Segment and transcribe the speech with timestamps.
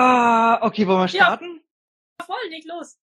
[0.00, 1.60] Ah, okay, wollen wir starten?
[2.20, 3.00] Ja, voll, leg los.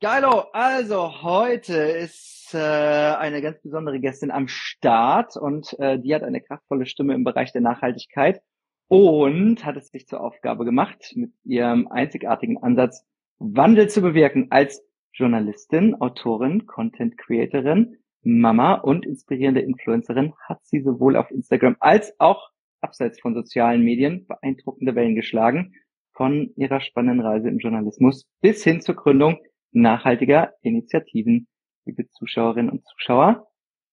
[0.00, 6.22] Geilo, also heute ist äh, eine ganz besondere Gästin am Start und äh, die hat
[6.22, 8.40] eine kraftvolle Stimme im Bereich der Nachhaltigkeit
[8.86, 13.04] und hat es sich zur Aufgabe gemacht, mit ihrem einzigartigen Ansatz
[13.38, 21.16] Wandel zu bewirken als Journalistin, Autorin, Content Creatorin, Mama und inspirierende Influencerin hat sie sowohl
[21.16, 22.48] auf Instagram als auch
[22.80, 25.74] abseits von sozialen Medien beeindruckende Wellen geschlagen,
[26.18, 29.38] von ihrer spannenden Reise im Journalismus bis hin zur Gründung
[29.70, 31.46] nachhaltiger Initiativen.
[31.84, 33.46] Liebe Zuschauerinnen und Zuschauer,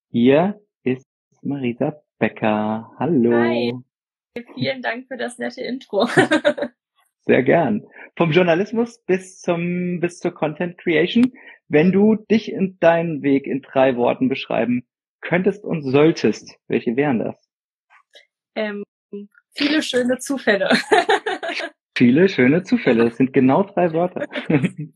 [0.10, 1.08] hier ist
[1.44, 2.92] Marisa Becker.
[2.98, 3.32] Hallo.
[3.32, 3.74] Hi.
[4.56, 6.08] Vielen Dank für das nette Intro.
[7.22, 7.86] Sehr gern.
[8.18, 11.32] Vom Journalismus bis zum, bis zur Content Creation.
[11.68, 14.88] Wenn du dich in deinen Weg in drei Worten beschreiben
[15.22, 17.50] könntest und solltest, welche wären das?
[18.56, 18.84] Ähm,
[19.54, 20.70] viele schöne Zufälle.
[21.96, 23.06] viele schöne Zufälle.
[23.06, 24.28] Das sind genau drei Wörter.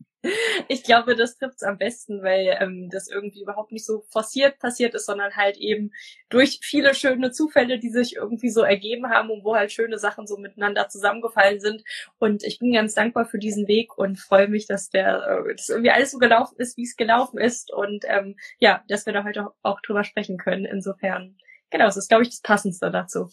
[0.68, 4.94] ich glaube, das trifft's am besten, weil ähm, das irgendwie überhaupt nicht so forciert passiert
[4.94, 5.92] ist, sondern halt eben
[6.28, 10.26] durch viele schöne Zufälle, die sich irgendwie so ergeben haben und wo halt schöne Sachen
[10.26, 11.82] so miteinander zusammengefallen sind.
[12.18, 15.70] Und ich bin ganz dankbar für diesen Weg und freue mich, dass der, äh, dass
[15.70, 19.24] irgendwie alles so gelaufen ist, wie es gelaufen ist und ähm, ja, dass wir da
[19.24, 20.66] heute auch drüber sprechen können.
[20.66, 21.36] Insofern,
[21.70, 23.28] genau, das ist glaube ich das Passendste dazu.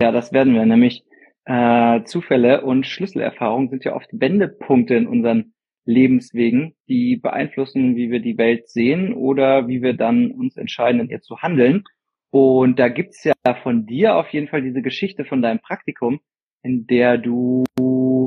[0.00, 1.04] Ja, das werden wir nämlich.
[1.48, 5.54] Äh, Zufälle und Schlüsselerfahrungen sind ja oft Wendepunkte in unseren
[5.86, 11.08] Lebenswegen, die beeinflussen, wie wir die Welt sehen oder wie wir dann uns entscheiden, in
[11.08, 11.84] ihr zu handeln.
[12.28, 13.32] Und da gibt's ja
[13.62, 16.20] von dir auf jeden Fall diese Geschichte von deinem Praktikum,
[16.62, 17.64] in der du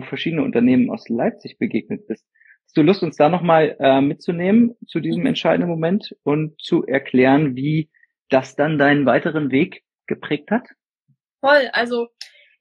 [0.08, 2.25] verschiedene Unternehmen aus Leipzig begegnet bist.
[2.66, 7.55] Hast du Lust, uns da nochmal äh, mitzunehmen zu diesem entscheidenden Moment und zu erklären,
[7.55, 7.92] wie
[8.30, 10.67] das dann deinen weiteren Weg geprägt hat?
[11.39, 12.08] Voll, also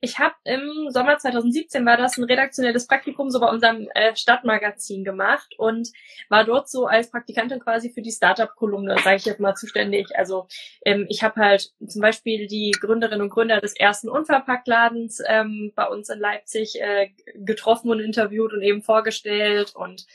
[0.00, 5.04] ich habe im Sommer 2017 war das ein redaktionelles Praktikum so bei unserem äh, Stadtmagazin
[5.04, 5.90] gemacht und
[6.30, 10.16] war dort so als Praktikantin quasi für die Startup-Kolumne, sage ich jetzt mal, zuständig.
[10.16, 10.46] Also
[10.86, 15.86] ähm, ich habe halt zum Beispiel die Gründerinnen und Gründer des ersten Unverpacktladens ähm, bei
[15.86, 20.06] uns in Leipzig äh, getroffen und interviewt und eben vorgestellt und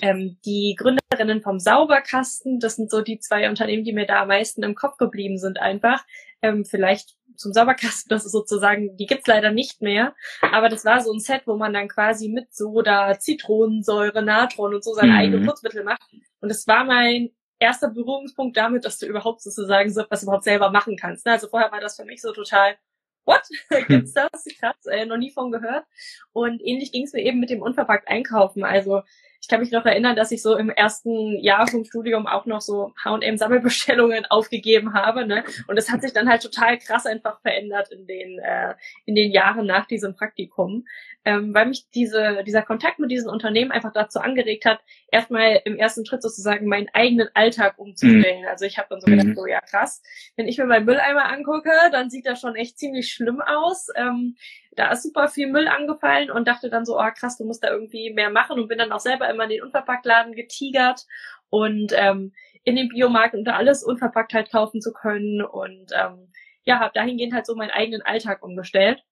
[0.00, 4.28] ähm, die Gründerinnen vom Sauberkasten, das sind so die zwei Unternehmen, die mir da am
[4.28, 6.02] meisten im Kopf geblieben sind einfach.
[6.40, 10.14] Ähm, vielleicht zum Sauberkasten, das ist sozusagen, die gibt's leider nicht mehr.
[10.40, 14.84] Aber das war so ein Set, wo man dann quasi mit Soda, Zitronensäure, Natron und
[14.84, 15.18] so seine mhm.
[15.18, 16.02] eigenen Putzmittel macht.
[16.40, 20.70] Und das war mein erster Berührungspunkt damit, dass du überhaupt sozusagen so etwas überhaupt selber
[20.70, 21.26] machen kannst.
[21.26, 21.32] Ne?
[21.32, 22.76] Also vorher war das für mich so total,
[23.24, 23.42] what?
[23.88, 24.44] Gibt's das?
[24.60, 25.84] Krass, äh, noch nie von gehört.
[26.32, 28.64] Und ähnlich ging's mir eben mit dem unverpackt Einkaufen.
[28.64, 29.02] Also
[29.44, 32.62] ich kann mich noch erinnern, dass ich so im ersten Jahr vom Studium auch noch
[32.62, 35.44] so H&M Sammelbestellungen aufgegeben habe, ne?
[35.68, 38.72] Und das hat sich dann halt total krass einfach verändert in den äh,
[39.04, 40.86] in den Jahren nach diesem Praktikum,
[41.26, 44.80] ähm, weil mich diese dieser Kontakt mit diesen Unternehmen einfach dazu angeregt hat,
[45.12, 48.44] erstmal im ersten Schritt sozusagen meinen eigenen Alltag umzustellen.
[48.44, 48.48] Mhm.
[48.48, 49.34] Also ich habe dann so gedacht, mhm.
[49.34, 50.02] so ja krass,
[50.36, 53.88] wenn ich mir meinen Mülleimer angucke, dann sieht das schon echt ziemlich schlimm aus.
[53.94, 54.36] Ähm,
[54.76, 57.70] da ist super viel Müll angefallen und dachte dann so, oh krass, du musst da
[57.70, 61.06] irgendwie mehr machen und bin dann auch selber immer in den Unverpacktladen getigert
[61.50, 62.32] und ähm,
[62.64, 66.32] in den Biomarkt und da alles unverpackt halt kaufen zu können und ähm,
[66.64, 69.02] ja, habe dahingehend halt so meinen eigenen Alltag umgestellt.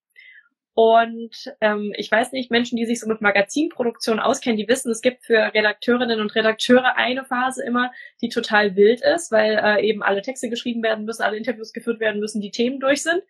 [0.74, 5.02] Und ähm, ich weiß nicht, Menschen, die sich so mit Magazinproduktion auskennen, die wissen, es
[5.02, 7.92] gibt für Redakteurinnen und Redakteure eine Phase immer,
[8.22, 12.00] die total wild ist, weil äh, eben alle Texte geschrieben werden müssen, alle Interviews geführt
[12.00, 13.22] werden müssen, die Themen durch sind.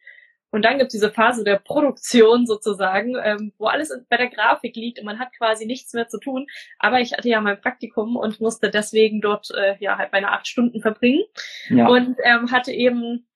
[0.53, 4.77] Und dann gibt es diese Phase der Produktion sozusagen, ähm, wo alles bei der Grafik
[4.77, 6.47] liegt und man hat quasi nichts mehr zu tun.
[6.79, 10.47] Aber ich hatte ja mein Praktikum und musste deswegen dort äh, ja halt meine acht
[10.47, 11.25] Stunden verbringen
[11.71, 11.89] ja.
[11.89, 13.27] und ähm, hatte eben,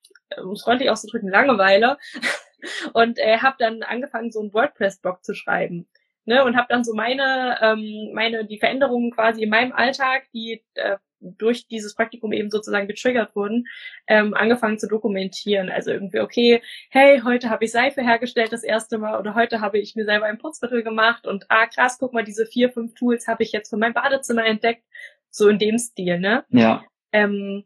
[0.43, 1.97] um es freundlich auszudrücken, Langeweile
[2.93, 5.88] und äh, habe dann angefangen, so einen WordPress-Blog zu schreiben.
[6.28, 10.65] Ne, und habe dann so meine ähm, meine die Veränderungen quasi in meinem Alltag, die
[10.75, 13.66] äh, durch dieses Praktikum eben sozusagen getriggert wurden,
[14.06, 15.71] ähm, angefangen zu dokumentieren.
[15.71, 19.78] Also irgendwie, okay, hey, heute habe ich Seife hergestellt das erste Mal oder heute habe
[19.78, 23.26] ich mir selber ein Putzmittel gemacht und ah, krass, guck mal, diese vier, fünf Tools
[23.26, 24.85] habe ich jetzt für mein Badezimmer entdeckt.
[25.31, 26.44] So in dem Stil, ne?
[26.49, 26.85] Ja.
[27.12, 27.64] Ähm,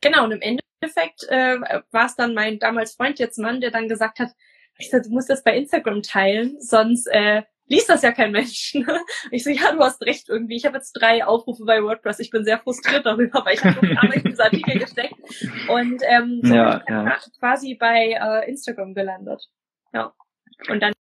[0.00, 1.58] genau, und im Endeffekt äh,
[1.90, 4.30] war es dann mein damals Freund, jetzt Mann, der dann gesagt hat,
[4.78, 8.74] ich sag, du musst das bei Instagram teilen, sonst äh, liest das ja kein Mensch.
[8.74, 9.00] Ne?
[9.30, 10.56] Ich so, ja, du hast recht irgendwie.
[10.56, 12.20] Ich habe jetzt drei Aufrufe bei WordPress.
[12.20, 15.14] Ich bin sehr frustriert darüber, weil ich habe so Arbeit in diese Artikel gesteckt.
[15.68, 17.18] Und ähm, so ja, bin ich ja.
[17.38, 19.42] quasi bei äh, Instagram gelandet.
[19.92, 20.12] Ja.
[20.68, 20.92] Und dann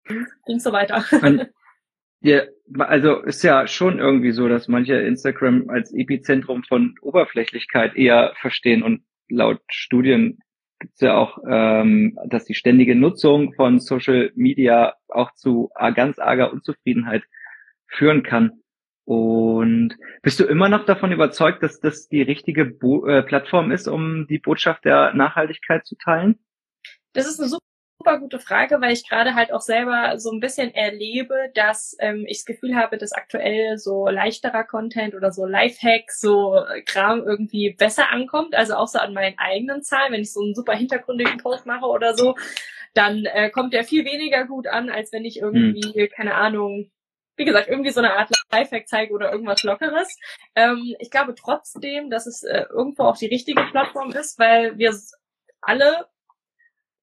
[0.45, 1.03] ging so weiter.
[1.21, 1.49] Und,
[2.21, 2.43] ja,
[2.79, 8.83] also ist ja schon irgendwie so, dass manche Instagram als Epizentrum von Oberflächlichkeit eher verstehen
[8.83, 10.39] und laut Studien
[10.79, 16.51] gibt's ja auch, ähm, dass die ständige Nutzung von Social Media auch zu ganz arger
[16.51, 17.23] Unzufriedenheit
[17.87, 18.61] führen kann.
[19.05, 23.87] Und bist du immer noch davon überzeugt, dass das die richtige Bo äh, Plattform ist,
[23.87, 26.39] um die Botschaft der Nachhaltigkeit zu teilen?
[27.13, 27.66] Das ist eine super
[28.19, 32.37] gute Frage, weil ich gerade halt auch selber so ein bisschen erlebe, dass ähm, ich
[32.37, 38.09] das Gefühl habe, dass aktuell so leichterer Content oder so Lifehacks, so Kram irgendwie besser
[38.09, 38.55] ankommt.
[38.55, 41.85] Also auch so an meinen eigenen Zahlen, wenn ich so einen super hintergründigen Post mache
[41.85, 42.35] oder so,
[42.93, 46.09] dann äh, kommt der viel weniger gut an, als wenn ich irgendwie, hm.
[46.15, 46.89] keine Ahnung,
[47.35, 50.17] wie gesagt, irgendwie so eine Art Lifehack zeige oder irgendwas Lockeres.
[50.55, 54.95] Ähm, ich glaube trotzdem, dass es äh, irgendwo auch die richtige Plattform ist, weil wir
[55.61, 56.07] alle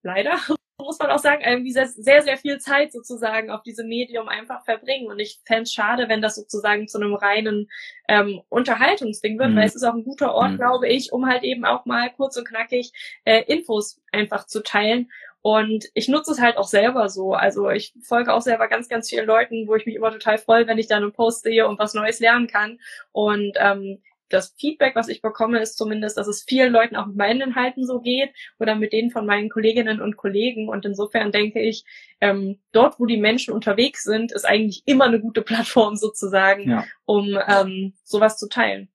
[0.03, 0.39] leider
[0.79, 4.65] muss man auch sagen, irgendwie sehr, sehr, sehr viel Zeit sozusagen auf diesem Medium einfach
[4.65, 5.07] verbringen.
[5.07, 7.71] Und ich fände es schade, wenn das sozusagen zu einem reinen
[8.09, 9.57] ähm, Unterhaltungsding wird, mhm.
[9.57, 10.57] weil es ist auch ein guter Ort, mhm.
[10.57, 12.93] glaube ich, um halt eben auch mal kurz und knackig
[13.25, 15.11] äh, Infos einfach zu teilen.
[15.43, 17.35] Und ich nutze es halt auch selber so.
[17.35, 20.67] Also ich folge auch selber ganz, ganz vielen Leuten, wo ich mich immer total freue,
[20.67, 22.81] wenn ich dann einen Post sehe und was Neues lernen kann.
[23.13, 24.03] Und ähm,
[24.35, 27.87] das Feedback, was ich bekomme, ist zumindest, dass es vielen Leuten auch mit meinen Inhalten
[27.87, 30.69] so geht oder mit denen von meinen Kolleginnen und Kollegen.
[30.69, 31.85] Und insofern denke ich,
[32.21, 36.85] ähm, dort, wo die Menschen unterwegs sind, ist eigentlich immer eine gute Plattform sozusagen, ja.
[37.05, 38.89] um ähm, sowas zu teilen.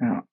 [0.00, 0.24] Ja.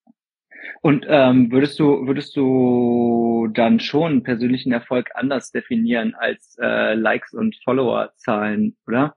[0.82, 7.34] Und ähm, würdest du würdest du dann schon persönlichen Erfolg anders definieren als äh, Likes
[7.34, 9.16] und Followerzahlen, oder?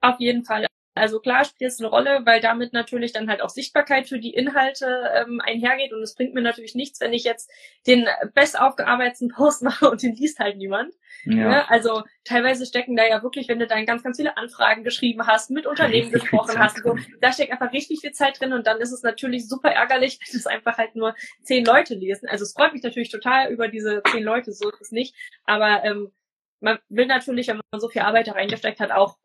[0.00, 0.66] Auf jeden Fall.
[0.94, 4.32] Also klar spielt es eine Rolle, weil damit natürlich dann halt auch Sichtbarkeit für die
[4.32, 7.50] Inhalte ähm, einhergeht und es bringt mir natürlich nichts, wenn ich jetzt
[7.86, 10.94] den best aufgearbeiteten Post mache und den liest halt niemand.
[11.24, 11.36] Ja.
[11.36, 11.48] ja.
[11.48, 11.70] Ne?
[11.70, 15.50] also teilweise stecken da ja wirklich, wenn du dann ganz, ganz viele Anfragen geschrieben hast,
[15.50, 18.92] mit Unternehmen gesprochen hast, so, da steckt einfach richtig viel Zeit drin und dann ist
[18.92, 22.28] es natürlich super ärgerlich, wenn es einfach halt nur zehn Leute lesen.
[22.28, 25.84] Also es freut mich natürlich total über diese zehn Leute, so ist es nicht, aber
[25.84, 26.12] ähm,
[26.60, 29.18] man will natürlich, wenn man so viel Arbeit da reingesteckt hat, auch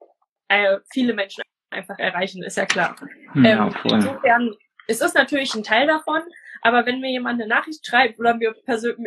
[0.49, 2.95] äh, viele Menschen einfach erreichen, ist ja klar.
[3.35, 4.55] Ja, ähm, insofern
[4.87, 6.21] ist es natürlich ein Teil davon,
[6.61, 8.55] aber wenn mir jemand eine Nachricht schreibt oder mir,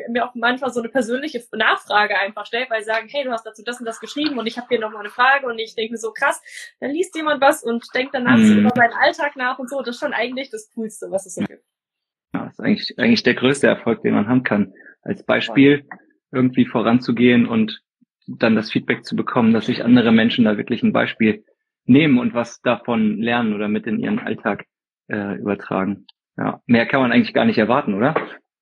[0.08, 3.44] mir auch manchmal so eine persönliche Nachfrage einfach stellt, weil sie sagen, hey, du hast
[3.44, 5.92] dazu das und das geschrieben und ich habe hier nochmal eine Frage und ich denke
[5.92, 6.40] mir so krass,
[6.80, 8.46] dann liest jemand was und denkt danach mhm.
[8.46, 11.34] so über seinen Alltag nach und so, das ist schon eigentlich das Coolste, was es
[11.34, 11.64] so gibt.
[12.32, 14.72] Ja, das ist eigentlich, eigentlich der größte Erfolg, den man haben kann.
[15.02, 15.86] Als Beispiel
[16.30, 17.82] irgendwie voranzugehen und
[18.26, 21.44] dann das Feedback zu bekommen, dass sich andere Menschen da wirklich ein Beispiel
[21.84, 24.64] nehmen und was davon lernen oder mit in ihren Alltag
[25.08, 26.06] äh, übertragen.
[26.36, 28.14] Ja, mehr kann man eigentlich gar nicht erwarten, oder?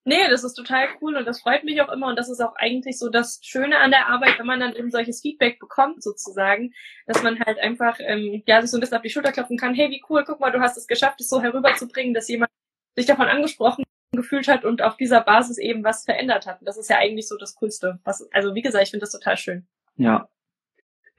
[0.04, 2.56] Nee, das ist total cool und das freut mich auch immer und das ist auch
[2.56, 6.72] eigentlich so das Schöne an der Arbeit, wenn man dann eben solches Feedback bekommt sozusagen,
[7.06, 9.74] dass man halt einfach ähm, ja sich so ein bisschen auf die Schulter klopfen kann,
[9.74, 12.50] hey, wie cool, guck mal, du hast es geschafft, es so herüberzubringen, dass jemand
[12.96, 16.60] sich davon angesprochen gefühlt hat und auf dieser Basis eben was verändert hat.
[16.60, 18.00] Und das ist ja eigentlich so das Coolste.
[18.02, 19.68] Was, also wie gesagt, ich finde das total schön.
[19.96, 20.28] Ja,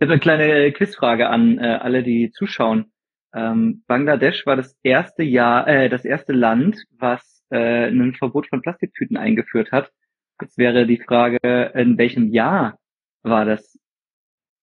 [0.02, 2.92] habe eine kleine Quizfrage an äh, alle, die zuschauen.
[3.34, 8.62] Ähm, Bangladesch war das erste Jahr, äh, das erste Land, was äh, ein Verbot von
[8.62, 9.92] Plastiktüten eingeführt hat.
[10.42, 11.38] Jetzt wäre die Frage,
[11.76, 12.80] in welchem Jahr
[13.22, 13.78] war das?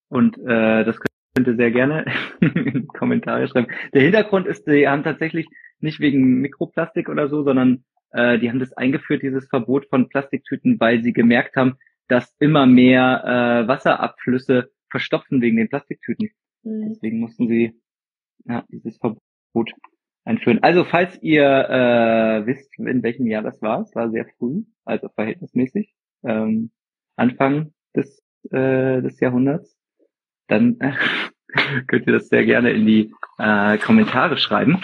[0.08, 2.05] Und äh, das könnt ihr sehr gerne
[2.41, 3.73] in Kommentare schreiben.
[3.94, 5.46] Der Hintergrund ist, die haben tatsächlich
[5.81, 10.81] nicht wegen Mikroplastik oder so, sondern äh, die haben das eingeführt, dieses Verbot von Plastiktüten,
[10.81, 11.76] weil sie gemerkt haben,
[12.08, 13.23] dass immer mehr
[13.64, 16.31] äh, Wasserabflüsse verstopfen wegen den Plastiktüten.
[16.62, 16.88] Mhm.
[16.90, 17.81] Deswegen mussten sie
[18.44, 19.72] ja, dieses Verbot
[20.24, 20.62] einführen.
[20.62, 25.08] Also falls ihr äh, wisst, in welchem Jahr das war, es war sehr früh, also
[25.08, 26.70] verhältnismäßig, ähm,
[27.17, 29.77] Anfang des, äh, des Jahrhunderts,
[30.46, 30.93] dann äh,
[31.86, 34.82] könnt ihr das sehr gerne in die äh, Kommentare schreiben.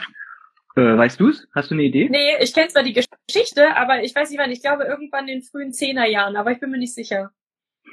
[0.77, 1.47] Äh, weißt du's?
[1.55, 2.09] Hast du eine Idee?
[2.09, 4.51] Nee, ich kenne zwar die Geschichte, aber ich weiß nicht wann.
[4.51, 7.31] Ich glaube irgendwann in den frühen Zehnerjahren, aber ich bin mir nicht sicher.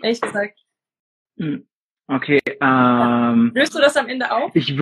[0.01, 0.59] Ehrlich gesagt.
[1.37, 1.67] Hm.
[2.11, 2.41] Okay.
[2.59, 4.53] Ähm, Löst du das am Ende auf?
[4.53, 4.77] Ich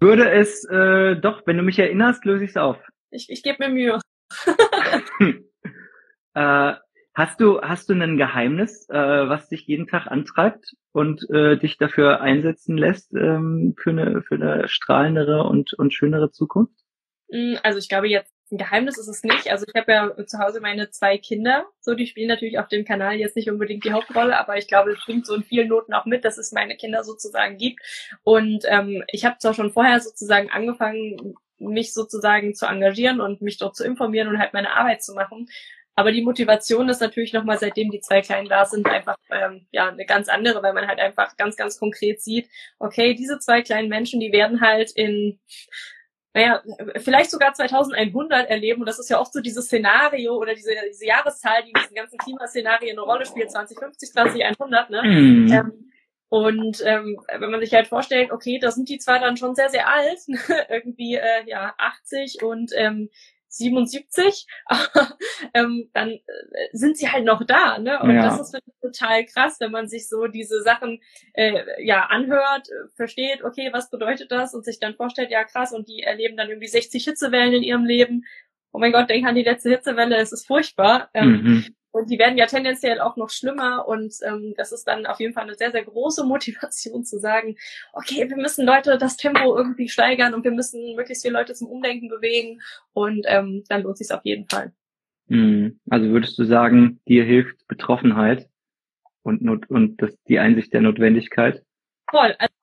[0.00, 2.78] würde es äh, doch, wenn du mich erinnerst, löse ich es auf.
[3.10, 4.00] Ich, ich gebe mir Mühe.
[6.34, 6.74] äh,
[7.14, 11.76] hast du hast du ein Geheimnis, äh, was dich jeden Tag antreibt und äh, dich
[11.76, 16.80] dafür einsetzen lässt ähm, für eine für eine strahlendere und und schönere Zukunft?
[17.30, 19.50] Mm, also ich glaube jetzt ein Geheimnis ist es nicht.
[19.50, 21.64] Also ich habe ja zu Hause meine zwei Kinder.
[21.80, 24.92] So, die spielen natürlich auf dem Kanal jetzt nicht unbedingt die Hauptrolle, aber ich glaube,
[24.92, 27.80] es bringt so in vielen Noten auch mit, dass es meine Kinder sozusagen gibt.
[28.22, 33.56] Und ähm, ich habe zwar schon vorher sozusagen angefangen, mich sozusagen zu engagieren und mich
[33.56, 35.48] dort zu informieren und halt meine Arbeit zu machen.
[35.94, 39.88] Aber die Motivation ist natürlich nochmal, seitdem die zwei Kleinen da sind, einfach ähm, ja
[39.88, 43.88] eine ganz andere, weil man halt einfach ganz, ganz konkret sieht, okay, diese zwei kleinen
[43.88, 45.38] Menschen, die werden halt in
[46.34, 46.62] naja,
[46.96, 48.80] vielleicht sogar 2100 erleben.
[48.80, 51.94] Und das ist ja oft so dieses Szenario oder diese, diese Jahreszahl, die in diesen
[51.94, 55.02] ganzen Klimaszenarien eine Rolle spielt, 2050, 2100, ne?
[55.02, 55.52] Mhm.
[55.52, 55.92] Ähm,
[56.28, 59.68] und ähm, wenn man sich halt vorstellt, okay, da sind die zwar dann schon sehr,
[59.68, 60.18] sehr alt,
[60.70, 63.10] irgendwie äh, ja 80 und ähm,
[63.52, 65.16] 77, aber
[65.54, 66.20] ähm, dann äh,
[66.72, 68.00] sind sie halt noch da, ne?
[68.02, 68.22] Und ja.
[68.22, 71.00] das ist total krass, wenn man sich so diese Sachen
[71.34, 75.88] äh, ja anhört, versteht, okay, was bedeutet das und sich dann vorstellt, ja krass, und
[75.88, 78.24] die erleben dann irgendwie 60 Hitzewellen in ihrem Leben.
[78.72, 81.10] Oh mein Gott, denk an die letzte Hitzewelle, es ist furchtbar.
[81.12, 81.76] Ähm, mhm.
[81.92, 85.34] Und die werden ja tendenziell auch noch schlimmer und ähm, das ist dann auf jeden
[85.34, 87.56] Fall eine sehr, sehr große Motivation zu sagen,
[87.92, 91.68] okay, wir müssen Leute das Tempo irgendwie steigern und wir müssen möglichst viele Leute zum
[91.68, 92.60] Umdenken bewegen
[92.94, 94.72] und ähm, dann lohnt sich auf jeden Fall.
[95.28, 95.80] Hm.
[95.90, 98.48] Also würdest du sagen, dir hilft Betroffenheit
[99.22, 101.62] und, Not und das, die Einsicht der Notwendigkeit?
[102.10, 102.34] Voll.
[102.38, 102.54] Also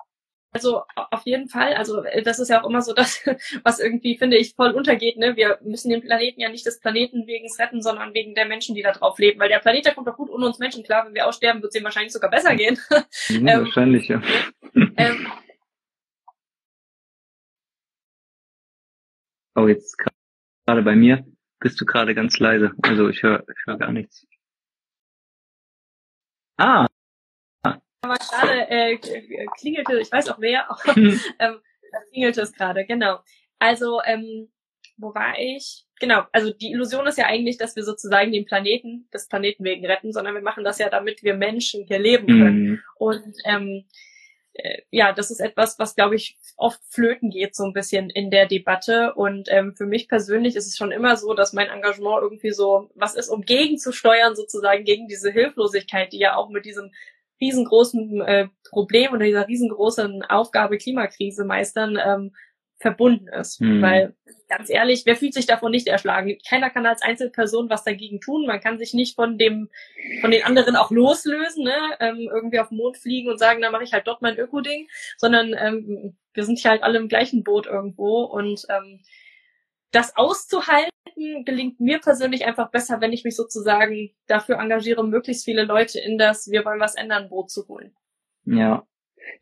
[0.51, 1.74] also auf jeden Fall.
[1.75, 3.24] Also äh, das ist ja auch immer so das,
[3.63, 5.18] was irgendwie, finde ich, voll untergeht.
[5.18, 5.36] Ne?
[5.36, 8.82] Wir müssen den Planeten ja nicht des Planeten wegen retten, sondern wegen der Menschen, die
[8.82, 9.39] da drauf leben.
[9.39, 11.06] Weil der Planet, der kommt doch gut ohne uns Menschen klar.
[11.06, 12.77] Wenn wir aussterben, wird es ihm wahrscheinlich sogar besser gehen.
[13.29, 14.22] Mhm, ähm, wahrscheinlich, ja.
[14.98, 15.27] Ähm,
[19.56, 19.98] oh, jetzt
[20.65, 21.25] gerade bei mir
[21.60, 22.72] bist du gerade ganz leise.
[22.82, 24.25] Also ich höre ich hör gar nichts.
[26.58, 26.88] Ah,
[28.01, 28.98] aber gerade äh,
[29.58, 31.20] klingelte, ich weiß auch wer, hm.
[31.39, 31.60] ähm,
[32.12, 33.20] klingelte es gerade, genau.
[33.60, 34.50] Also, ähm,
[34.98, 35.86] wo war ich?
[36.00, 39.86] Genau, also die Illusion ist ja eigentlich, dass wir sozusagen den Planeten, des Planeten wegen
[39.86, 42.63] retten, sondern wir machen das ja, damit wir Menschen hier leben können.
[42.63, 42.82] Mhm.
[42.96, 43.86] Und ähm,
[44.53, 48.29] äh, ja, das ist etwas, was, glaube ich, oft flöten geht, so ein bisschen in
[48.29, 49.13] der Debatte.
[49.13, 52.89] Und ähm, für mich persönlich ist es schon immer so, dass mein Engagement irgendwie so
[52.96, 56.91] was ist, um gegenzusteuern, sozusagen gegen diese Hilflosigkeit, die ja auch mit diesem
[57.41, 62.31] riesengroßen äh, Problem oder dieser riesengroßen Aufgabe Klimakrise meistern ähm,
[62.79, 63.60] verbunden ist.
[63.60, 63.81] Mhm.
[63.81, 64.15] Weil
[64.48, 66.38] ganz ehrlich, wer fühlt sich davon nicht erschlagen?
[66.48, 68.46] Keiner kann als Einzelperson was dagegen tun.
[68.46, 69.69] Man kann sich nicht von dem,
[70.22, 71.75] von den anderen auch loslösen, ne?
[72.00, 74.88] ähm, irgendwie auf den Mond fliegen und sagen, da mache ich halt dort mein Öko-Ding,
[75.17, 79.01] sondern ähm, wir sind hier halt alle im gleichen Boot irgendwo und ähm,
[79.91, 80.88] das auszuhalten
[81.46, 86.18] gelingt mir persönlich einfach besser, wenn ich mich sozusagen dafür engagiere, möglichst viele Leute in
[86.18, 87.94] das Wir wollen was ändern Boot zu holen.
[88.46, 88.84] Ja.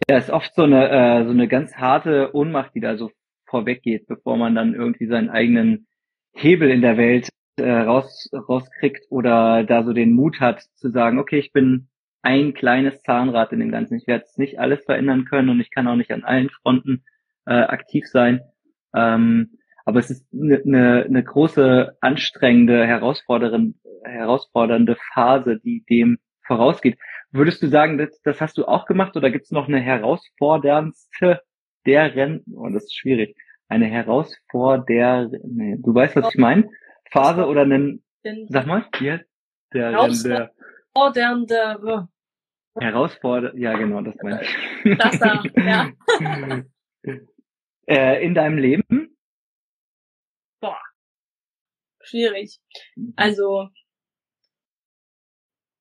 [0.10, 3.12] Ja, ist oft so eine, äh, so eine ganz harte Ohnmacht, die da so
[3.46, 5.88] vorweggeht, bevor man dann irgendwie seinen eigenen
[6.34, 11.20] Hebel in der Welt äh, raus, rauskriegt oder da so den Mut hat zu sagen,
[11.20, 11.88] okay, ich bin
[12.22, 13.96] ein kleines Zahnrad in dem Ganzen.
[13.96, 17.04] Ich werde nicht alles verändern können und ich kann auch nicht an allen Fronten
[17.46, 18.42] äh, aktiv sein.
[18.94, 19.57] Ähm,
[19.88, 27.00] aber es ist eine, eine, eine große, anstrengende, herausfordernde, herausfordernde Phase, die dem vorausgeht.
[27.32, 31.40] Würdest du sagen, das, das hast du auch gemacht oder gibt es noch eine herausforderndste
[31.86, 32.44] der Rennen?
[32.54, 33.38] Oh, das ist schwierig.
[33.70, 36.70] Eine herausforder, nee, du weißt, was ich meine?
[37.10, 38.04] Phase oder einen,
[38.50, 39.24] sag mal, hier,
[39.74, 42.10] der Herausfordernde.
[42.78, 44.54] Herausforder, ja genau, das meine ich.
[44.98, 45.92] Das da, ja.
[47.88, 49.14] äh, in deinem Leben?
[50.60, 50.82] boah,
[52.08, 52.60] schwierig.
[52.96, 53.14] Mhm.
[53.16, 53.70] Also,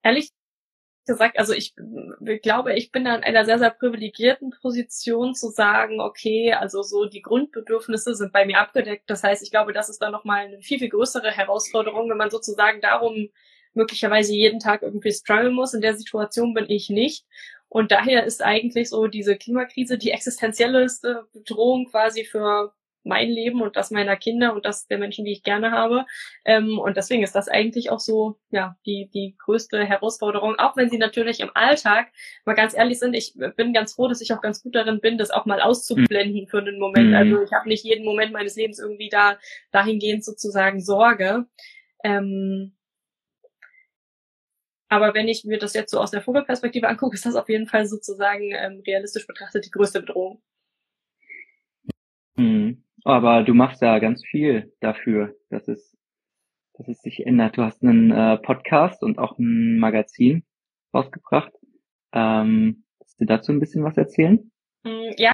[0.02, 0.30] ehrlich
[1.06, 1.74] gesagt, also ich
[2.42, 7.06] glaube, ich bin da in einer sehr, sehr privilegierten Position zu sagen, okay, also so
[7.06, 9.08] die Grundbedürfnisse sind bei mir abgedeckt.
[9.08, 12.30] Das heißt, ich glaube, das ist dann nochmal eine viel, viel größere Herausforderung, wenn man
[12.30, 13.30] sozusagen darum
[13.72, 15.74] möglicherweise jeden Tag irgendwie strugglen muss.
[15.74, 17.24] In der Situation bin ich nicht.
[17.68, 22.72] Und daher ist eigentlich so diese Klimakrise die existenziellste Bedrohung quasi für
[23.06, 26.04] mein Leben und das meiner Kinder und das der Menschen, die ich gerne habe.
[26.44, 30.90] Ähm, und deswegen ist das eigentlich auch so, ja, die, die größte Herausforderung, auch wenn
[30.90, 32.08] sie natürlich im Alltag,
[32.44, 35.18] mal ganz ehrlich sind, ich bin ganz froh, dass ich auch ganz gut darin bin,
[35.18, 37.10] das auch mal auszublenden für einen Moment.
[37.10, 37.14] Mhm.
[37.14, 39.38] Also ich habe nicht jeden Moment meines Lebens irgendwie da
[39.70, 41.46] dahingehend sozusagen Sorge.
[42.04, 42.76] Ähm,
[44.88, 47.66] aber wenn ich mir das jetzt so aus der Vogelperspektive angucke, ist das auf jeden
[47.66, 50.42] Fall sozusagen ähm, realistisch betrachtet die größte Bedrohung.
[52.36, 52.85] Mhm.
[53.06, 55.96] Aber du machst ja ganz viel dafür, dass es,
[56.72, 57.56] dass es sich ändert.
[57.56, 60.44] Du hast einen äh, Podcast und auch ein Magazin
[60.92, 61.52] rausgebracht.
[62.12, 64.50] Ähm, willst du dazu ein bisschen was erzählen?
[64.82, 65.30] Mm, ja,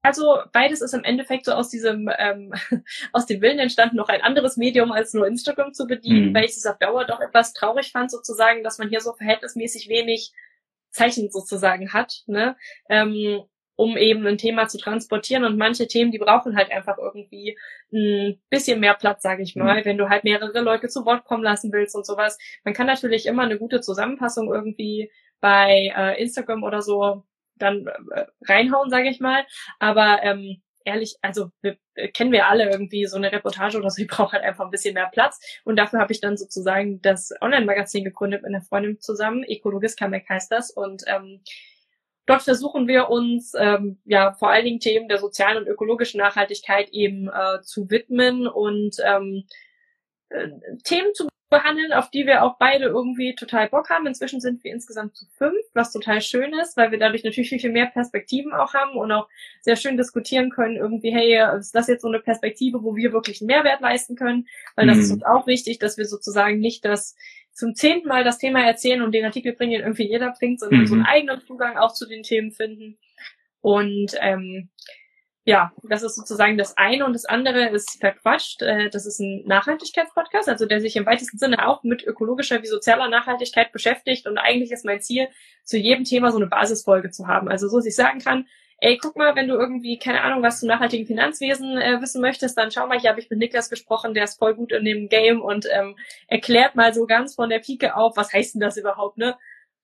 [0.00, 2.54] also beides ist im Endeffekt so aus diesem ähm,
[3.12, 6.34] aus dem Willen entstanden, noch ein anderes Medium als nur Instagram zu bedienen, mhm.
[6.34, 9.88] weil ich es auf Dauer doch etwas traurig fand, sozusagen, dass man hier so verhältnismäßig
[9.88, 10.32] wenig
[10.90, 12.22] Zeichen sozusagen hat.
[12.28, 12.56] Ne?
[12.88, 13.42] Ähm,
[13.78, 15.44] um eben ein Thema zu transportieren.
[15.44, 17.56] Und manche Themen, die brauchen halt einfach irgendwie
[17.92, 19.84] ein bisschen mehr Platz, sage ich mal, mhm.
[19.84, 22.38] wenn du halt mehrere Leute zu Wort kommen lassen willst und sowas.
[22.64, 27.22] Man kann natürlich immer eine gute Zusammenfassung irgendwie bei äh, Instagram oder so
[27.54, 29.46] dann äh, reinhauen, sage ich mal.
[29.78, 34.02] Aber ähm, ehrlich, also wir, äh, kennen wir alle irgendwie so eine Reportage oder so,
[34.02, 35.38] die braucht halt einfach ein bisschen mehr Platz.
[35.64, 39.44] Und dafür habe ich dann sozusagen das Online-Magazin gegründet mit einer Freundin zusammen.
[39.48, 40.72] Ökologisch Comeback heißt das.
[40.72, 41.42] Und ähm,
[42.28, 46.90] dort versuchen wir uns ähm, ja vor allen Dingen Themen der sozialen und ökologischen Nachhaltigkeit
[46.90, 49.44] eben äh, zu widmen und ähm,
[50.28, 50.48] äh,
[50.84, 54.06] Themen zu behandeln, auf die wir auch beide irgendwie total Bock haben.
[54.06, 57.58] Inzwischen sind wir insgesamt zu fünf, was total schön ist, weil wir dadurch natürlich viel,
[57.58, 59.28] viel mehr Perspektiven auch haben und auch
[59.62, 63.40] sehr schön diskutieren können, irgendwie, hey, ist das jetzt so eine Perspektive, wo wir wirklich
[63.40, 64.46] einen Mehrwert leisten können?
[64.76, 64.90] Weil mhm.
[64.90, 65.14] das ist mhm.
[65.14, 67.16] uns auch wichtig, dass wir sozusagen nicht das
[67.58, 70.82] zum zehnten Mal das Thema erzählen und den Artikel bringen, den irgendwie jeder bringt, sondern
[70.82, 70.86] mhm.
[70.86, 72.98] so einen eigenen Zugang auch zu den Themen finden.
[73.60, 74.70] Und ähm,
[75.42, 78.62] ja, das ist sozusagen das eine und das andere ist verquatscht.
[78.62, 82.68] Äh, das ist ein Nachhaltigkeitspodcast, also der sich im weitesten Sinne auch mit ökologischer wie
[82.68, 84.28] sozialer Nachhaltigkeit beschäftigt.
[84.28, 85.26] Und eigentlich ist mein Ziel,
[85.64, 87.48] zu jedem Thema so eine Basisfolge zu haben.
[87.48, 88.46] Also so, dass ich sagen kann,
[88.80, 92.56] ey, guck mal, wenn du irgendwie, keine Ahnung, was zum nachhaltigen Finanzwesen äh, wissen möchtest,
[92.56, 95.08] dann schau mal, hier habe ich mit Niklas gesprochen, der ist voll gut in dem
[95.08, 95.96] Game und ähm,
[96.28, 99.36] erklärt mal so ganz von der Pike auf, was heißt denn das überhaupt, ne?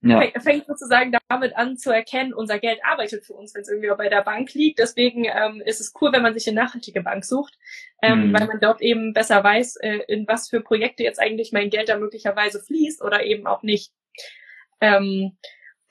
[0.04, 0.40] ja.
[0.40, 4.08] fängt sozusagen damit an zu erkennen, unser Geld arbeitet für uns, wenn es irgendwie bei
[4.08, 4.78] der Bank liegt.
[4.78, 7.58] Deswegen ähm, ist es cool, wenn man sich eine nachhaltige Bank sucht,
[8.02, 8.32] ähm, mhm.
[8.34, 11.88] weil man dort eben besser weiß, äh, in was für Projekte jetzt eigentlich mein Geld
[11.88, 13.92] da möglicherweise fließt oder eben auch nicht.
[14.80, 15.38] Ähm,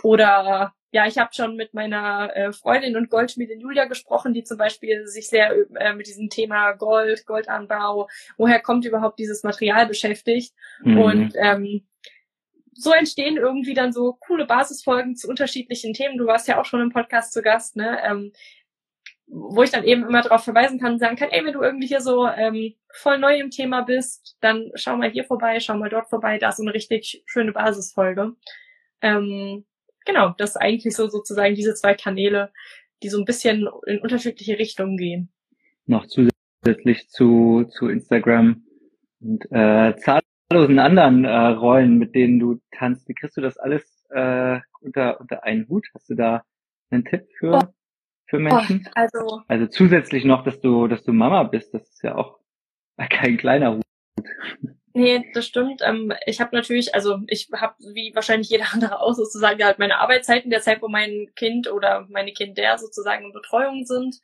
[0.03, 4.59] oder ja, ich habe schon mit meiner äh, Freundin und Goldschmiedin Julia gesprochen, die zum
[4.59, 8.07] Beispiel sich sehr äh, mit diesem Thema Gold, Goldanbau,
[8.37, 10.53] woher kommt überhaupt dieses Material beschäftigt.
[10.83, 10.99] Mhm.
[10.99, 11.87] Und ähm,
[12.73, 16.19] so entstehen irgendwie dann so coole Basisfolgen zu unterschiedlichen Themen.
[16.19, 17.97] Du warst ja auch schon im Podcast zu Gast, ne?
[18.05, 18.31] Ähm,
[19.25, 21.87] wo ich dann eben immer darauf verweisen kann und sagen kann, ey, wenn du irgendwie
[21.87, 25.89] hier so ähm, voll neu im Thema bist, dann schau mal hier vorbei, schau mal
[25.89, 28.33] dort vorbei, da ist so eine richtig schöne Basisfolge.
[29.01, 29.65] Ähm,
[30.05, 32.51] genau, das ist eigentlich so sozusagen diese zwei Kanäle,
[33.01, 35.29] die so ein bisschen in unterschiedliche Richtungen gehen.
[35.85, 38.63] Noch zusätzlich zu, zu Instagram
[39.19, 43.07] und äh, zahllosen anderen äh, Rollen, mit denen du tanzt.
[43.09, 45.87] Wie kriegst du das alles äh, unter, unter einen Hut?
[45.93, 46.43] Hast du da
[46.89, 47.73] einen Tipp für, oh.
[48.27, 48.85] für Menschen?
[48.87, 52.39] Oh, also, also zusätzlich noch, dass du, dass du Mama bist, das ist ja auch
[53.09, 53.83] kein kleiner Hut.
[54.95, 55.81] Nee, das stimmt.
[55.83, 59.99] Ähm, ich habe natürlich, also ich habe wie wahrscheinlich jeder andere auch sozusagen halt meine
[59.99, 64.21] Arbeitszeiten, der Zeit, wo mein Kind oder meine Kinder sozusagen in Betreuung sind.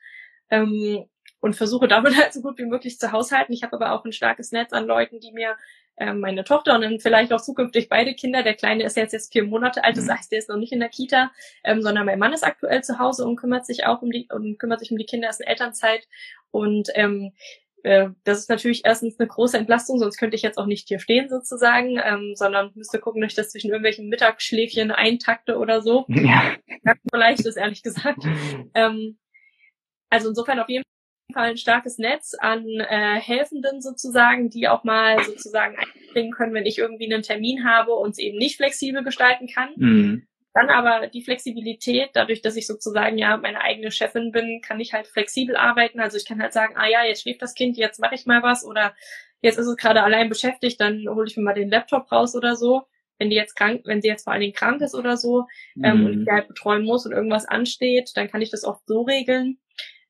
[0.51, 1.05] Ähm,
[1.41, 3.53] und versuche damit halt so gut wie möglich zu haushalten.
[3.53, 5.55] Ich habe aber auch ein starkes Netz an Leuten, die mir
[5.97, 8.43] ähm, meine Tochter und dann vielleicht auch zukünftig beide Kinder.
[8.43, 10.11] Der Kleine ist jetzt jetzt vier Monate alt, das mhm.
[10.11, 11.31] heißt, der ist noch nicht in der Kita,
[11.63, 14.57] ähm, sondern mein Mann ist aktuell zu Hause und kümmert sich auch um die und
[14.59, 16.07] kümmert sich um die Kinder, ist in Elternzeit
[16.51, 17.33] und ähm,
[17.83, 20.99] äh, das ist natürlich erstens eine große Entlastung, sonst könnte ich jetzt auch nicht hier
[20.99, 26.05] stehen sozusagen, ähm, sondern müsste gucken, dass ich das zwischen irgendwelchen Mittagsschläfchen eintakte oder so.
[26.19, 26.55] Ja.
[26.83, 28.19] Ganz leicht ist ehrlich gesagt.
[28.73, 29.17] ähm,
[30.09, 30.83] also insofern auf jeden
[31.33, 36.65] Fall ein starkes Netz an äh, Helfenden sozusagen, die auch mal sozusagen einbringen können, wenn
[36.65, 39.69] ich irgendwie einen Termin habe und es eben nicht flexibel gestalten kann.
[39.77, 40.27] Mhm.
[40.53, 44.93] Dann aber die Flexibilität, dadurch, dass ich sozusagen ja meine eigene Chefin bin, kann ich
[44.93, 45.99] halt flexibel arbeiten.
[45.99, 48.41] Also ich kann halt sagen, ah ja, jetzt schläft das Kind, jetzt mache ich mal
[48.41, 48.95] was oder
[49.41, 52.55] jetzt ist es gerade allein beschäftigt, dann hole ich mir mal den Laptop raus oder
[52.55, 52.83] so.
[53.19, 55.45] Wenn die jetzt krank, wenn sie jetzt vor allen Dingen krank ist oder so
[55.83, 56.31] ähm, und ich mhm.
[56.31, 59.59] halt betreuen muss und irgendwas ansteht, dann kann ich das oft so regeln.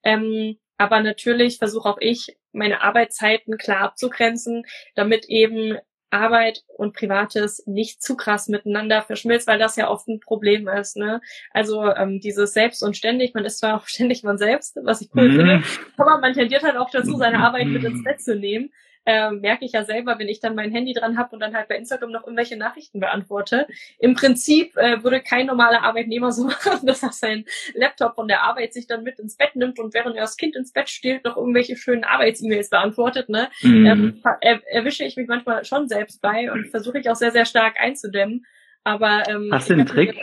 [0.03, 4.63] Ähm, aber natürlich versuche auch ich, meine Arbeitszeiten klar abzugrenzen,
[4.95, 5.77] damit eben
[6.11, 10.97] Arbeit und Privates nicht zu krass miteinander verschmilzt, weil das ja oft ein Problem ist.
[10.97, 11.21] Ne?
[11.51, 15.09] Also ähm, dieses Selbst und ständig, man ist zwar auch ständig man selbst, was ich
[15.15, 15.35] cool mhm.
[15.35, 15.63] finde,
[15.97, 18.71] aber man tendiert halt auch dazu, seine Arbeit mit ins Bett zu nehmen
[19.09, 21.67] äh, merke ich ja selber, wenn ich dann mein Handy dran habe und dann halt
[21.67, 23.65] bei Instagram noch irgendwelche Nachrichten beantworte.
[23.97, 28.43] Im Prinzip äh, würde kein normaler Arbeitnehmer so machen, dass er seinen Laptop von der
[28.43, 31.25] Arbeit sich dann mit ins Bett nimmt und während er das Kind ins Bett stillt,
[31.25, 33.29] noch irgendwelche schönen Arbeits-E-Mails beantwortet.
[33.29, 33.49] Ne?
[33.63, 33.85] Mhm.
[33.85, 37.45] Ähm, er, erwische ich mich manchmal schon selbst bei und versuche ich auch sehr, sehr
[37.45, 38.45] stark einzudämmen.
[38.83, 40.15] Aber ähm, Hast du einen Trick?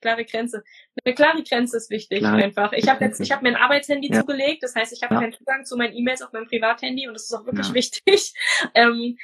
[0.00, 0.62] Klare Grenze.
[1.04, 2.34] Eine klare Grenze ist wichtig Klar.
[2.34, 2.72] einfach.
[2.72, 4.20] Ich habe jetzt, ich habe mir ein Arbeitshandy ja.
[4.20, 5.20] zugelegt, das heißt, ich habe ja.
[5.20, 7.74] keinen Zugang zu meinen E-Mails auf meinem Privathandy und das ist auch wirklich ja.
[7.74, 8.34] wichtig.
[8.74, 9.16] Ähm,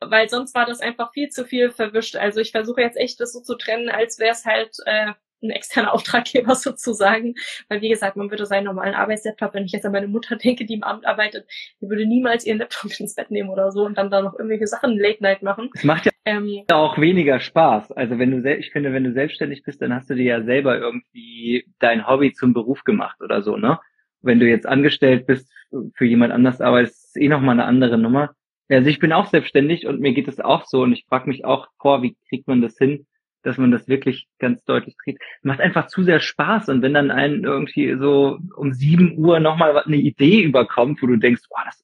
[0.00, 2.16] weil sonst war das einfach viel zu viel verwischt.
[2.16, 5.50] Also ich versuche jetzt echt das so zu trennen, als wäre es halt äh, ein
[5.50, 7.34] externer Auftraggeber sozusagen.
[7.68, 10.64] Weil wie gesagt, man würde seinen normalen Arbeitslaptop, wenn ich jetzt an meine Mutter denke,
[10.64, 11.46] die im Amt arbeitet,
[11.80, 14.66] die würde niemals ihren Laptop ins Bett nehmen oder so und dann da noch irgendwelche
[14.66, 15.70] Sachen Late Night machen.
[15.74, 17.92] Es macht ja ähm, auch weniger Spaß.
[17.92, 20.78] Also wenn du ich finde, wenn du selbstständig bist, dann hast du dir ja selber
[20.78, 23.78] irgendwie dein Hobby zum Beruf gemacht oder so, ne?
[24.22, 25.50] Wenn du jetzt angestellt bist
[25.94, 28.34] für jemand anders arbeitest, ist eh nochmal eine andere Nummer.
[28.68, 31.44] Also ich bin auch selbstständig und mir geht es auch so und ich frage mich
[31.44, 33.06] auch vor, wie kriegt man das hin,
[33.42, 35.18] dass man das wirklich ganz deutlich dreht.
[35.42, 39.76] Macht einfach zu sehr Spaß und wenn dann einen irgendwie so um sieben Uhr nochmal
[39.76, 41.82] eine Idee überkommt, wo du denkst, boah, das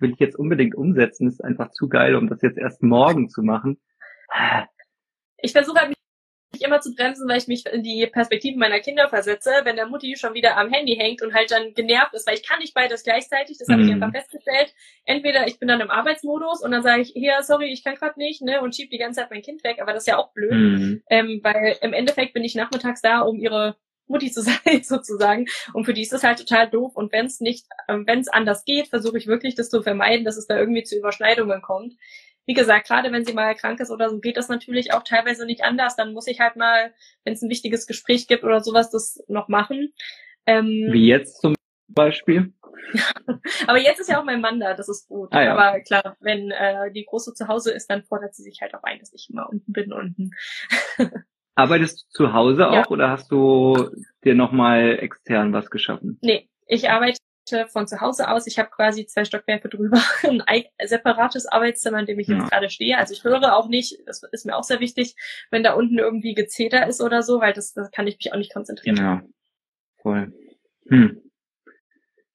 [0.00, 3.42] will ich jetzt unbedingt umsetzen, ist einfach zu geil, um das jetzt erst morgen zu
[3.42, 3.80] machen.
[5.38, 9.08] Ich versuche halt mich immer zu bremsen, weil ich mich in die Perspektive meiner Kinder
[9.08, 12.34] versetze, wenn der Mutti schon wieder am Handy hängt und halt dann genervt ist, weil
[12.34, 13.94] ich kann nicht beides gleichzeitig, das habe ich Mhm.
[13.94, 14.74] einfach festgestellt.
[15.04, 18.18] Entweder ich bin dann im Arbeitsmodus und dann sage ich, hier, sorry, ich kann gerade
[18.18, 20.32] nicht, ne, und schieb die ganze Zeit mein Kind weg, aber das ist ja auch
[20.32, 21.02] blöd, Mhm.
[21.08, 23.76] ähm, weil im Endeffekt bin ich nachmittags da, um ihre
[24.10, 25.46] Mutti zu sein, sozusagen.
[25.72, 26.94] Und für die ist das halt total doof.
[26.94, 30.24] Und wenn es nicht, ähm, wenn es anders geht, versuche ich wirklich das zu vermeiden,
[30.24, 31.94] dass es da irgendwie zu Überschneidungen kommt.
[32.46, 35.46] Wie gesagt, gerade wenn sie mal krank ist oder so, geht das natürlich auch teilweise
[35.46, 35.96] nicht anders.
[35.96, 36.92] Dann muss ich halt mal,
[37.24, 39.92] wenn es ein wichtiges Gespräch gibt oder sowas, das noch machen.
[40.46, 41.54] Ähm, Wie jetzt zum
[41.88, 42.52] Beispiel.
[43.66, 45.28] aber jetzt ist ja auch mein Mann da, das ist gut.
[45.32, 45.54] Ah, ja.
[45.54, 48.82] Aber klar, wenn äh, die Große zu Hause ist, dann fordert sie sich halt auch
[48.82, 50.30] ein, dass ich immer unten bin unten.
[51.60, 52.82] Arbeitest du zu Hause Ja.
[52.82, 53.90] auch oder hast du
[54.24, 56.18] dir nochmal extern was geschaffen?
[56.22, 57.18] Nee, ich arbeite
[57.72, 58.46] von zu Hause aus.
[58.46, 59.98] Ich habe quasi zwei Stockwerke drüber,
[60.46, 62.38] ein separates Arbeitszimmer, in dem ich Ja.
[62.38, 62.96] jetzt gerade stehe.
[62.96, 65.16] Also ich höre auch nicht, das ist mir auch sehr wichtig,
[65.50, 68.38] wenn da unten irgendwie Gezeter ist oder so, weil das, das kann ich mich auch
[68.38, 68.96] nicht konzentrieren.
[68.96, 69.22] Ja,
[70.00, 70.32] voll.
[70.88, 71.20] Hm.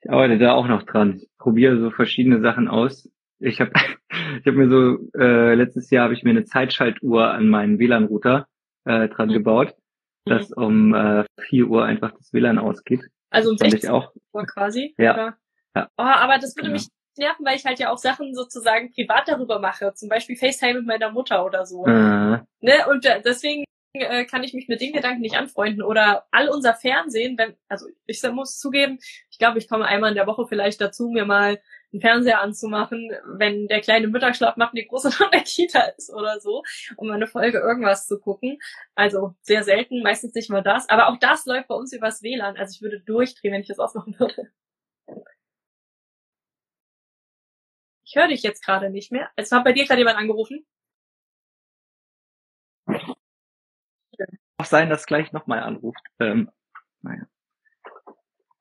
[0.01, 1.17] Ich arbeite da auch noch dran.
[1.21, 3.09] Ich probiere so verschiedene Sachen aus.
[3.39, 3.71] Ich habe
[4.41, 8.47] ich hab mir so, äh, letztes Jahr habe ich mir eine Zeitschaltuhr an meinen WLAN-Router
[8.85, 9.33] äh, dran Mhm.
[9.33, 9.75] gebaut,
[10.25, 13.01] dass um äh, 4 Uhr einfach das WLAN ausgeht.
[13.29, 14.11] Also um Fand 16 ich auch.
[14.33, 14.95] Uhr quasi.
[14.97, 15.13] Ja.
[15.13, 15.37] Oder?
[15.75, 15.89] Ja.
[15.97, 16.73] Oh, aber das würde Genau.
[16.73, 19.93] mich nerven, weil ich halt ja auch Sachen sozusagen privat darüber mache.
[19.93, 21.85] Zum Beispiel FaceTime mit meiner Mutter oder so.
[21.85, 22.73] Äh, Ne?
[22.89, 23.63] Und äh, deswegen
[24.01, 25.81] äh, kann ich mich mit den Gedanken nicht anfreunden.
[25.81, 30.15] Oder all unser Fernsehen, wenn, also ich muss zugeben, ich glaube, ich komme einmal in
[30.15, 31.59] der Woche vielleicht dazu, mir mal
[31.91, 36.39] einen Fernseher anzumachen, wenn der kleine Mittagsschlaf macht, die große noch der Kita ist oder
[36.39, 36.63] so,
[36.97, 38.59] um eine Folge irgendwas zu gucken.
[38.95, 40.89] Also sehr selten, meistens nicht mal das.
[40.89, 42.57] Aber auch das läuft bei uns übers WLAN.
[42.57, 44.51] Also ich würde durchdrehen, wenn ich das ausmachen würde.
[48.03, 49.29] Ich höre dich jetzt gerade nicht mehr.
[49.35, 50.65] Es hat bei dir gerade jemand angerufen.
[54.57, 56.01] Auch sein, dass gleich nochmal anruft.
[56.19, 56.49] Ähm,
[57.01, 57.23] naja.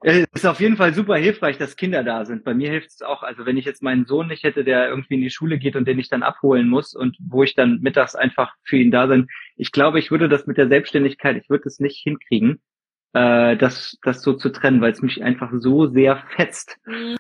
[0.07, 2.45] Es ist auf jeden Fall super hilfreich, dass Kinder da sind.
[2.45, 5.15] Bei mir hilft es auch, also wenn ich jetzt meinen Sohn nicht hätte, der irgendwie
[5.15, 8.15] in die Schule geht und den ich dann abholen muss und wo ich dann mittags
[8.15, 9.29] einfach für ihn da bin.
[9.57, 12.61] Ich glaube, ich würde das mit der Selbstständigkeit, ich würde es nicht hinkriegen,
[13.15, 16.77] äh, das, das so zu trennen, weil es mich einfach so sehr fetzt.
[16.85, 17.17] Mhm.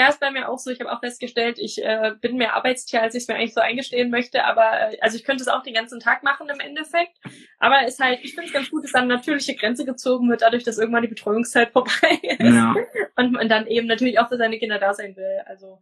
[0.00, 0.70] Ja, ist bei mir auch so.
[0.70, 3.60] Ich habe auch festgestellt, ich äh, bin mehr Arbeitstier, als ich es mir eigentlich so
[3.60, 4.44] eingestehen möchte.
[4.46, 7.18] Aber äh, also ich könnte es auch den ganzen Tag machen im Endeffekt.
[7.58, 10.30] Aber es ist halt, ich finde es ganz gut, dass dann eine natürliche Grenze gezogen
[10.30, 12.40] wird, dadurch, dass irgendwann die Betreuungszeit vorbei ist.
[12.40, 12.74] Ja.
[13.16, 15.42] Und man dann eben natürlich auch für seine Kinder da sein will.
[15.44, 15.80] Also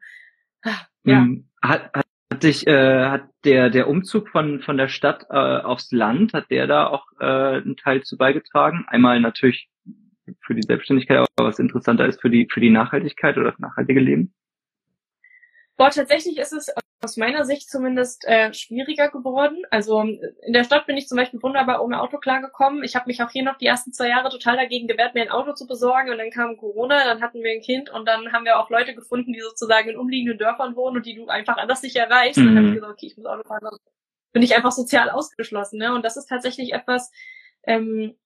[1.04, 1.20] ja.
[1.20, 5.37] Hm, Hat, hat, hat dich, äh, hat der, der Umzug von, von der Stadt äh,
[5.37, 8.85] aufs Land, hat der da auch äh, einen Teil zu beigetragen?
[8.88, 9.68] Einmal natürlich
[10.40, 14.00] für die Selbstständigkeit, aber was interessanter ist für die, für die Nachhaltigkeit oder das nachhaltige
[14.00, 14.34] Leben?
[15.76, 19.62] Boah, tatsächlich ist es aus meiner Sicht zumindest äh, schwieriger geworden.
[19.70, 22.82] Also in der Stadt bin ich zum Beispiel wunderbar ohne Auto klargekommen.
[22.82, 25.30] Ich habe mich auch hier noch die ersten zwei Jahre total dagegen gewehrt, mir ein
[25.30, 26.10] Auto zu besorgen.
[26.10, 28.94] Und dann kam Corona, dann hatten wir ein Kind und dann haben wir auch Leute
[28.96, 32.38] gefunden, die sozusagen in umliegenden Dörfern wohnen und die du einfach anders nicht erreichst.
[32.40, 32.74] Und dann habe ich Mhm.
[32.74, 33.60] gesagt, okay, ich muss Auto fahren.
[33.62, 33.78] Dann
[34.32, 35.78] bin ich einfach sozial ausgeschlossen.
[35.78, 35.94] Ne?
[35.94, 37.12] Und das ist tatsächlich etwas,
[37.64, 38.16] ähm,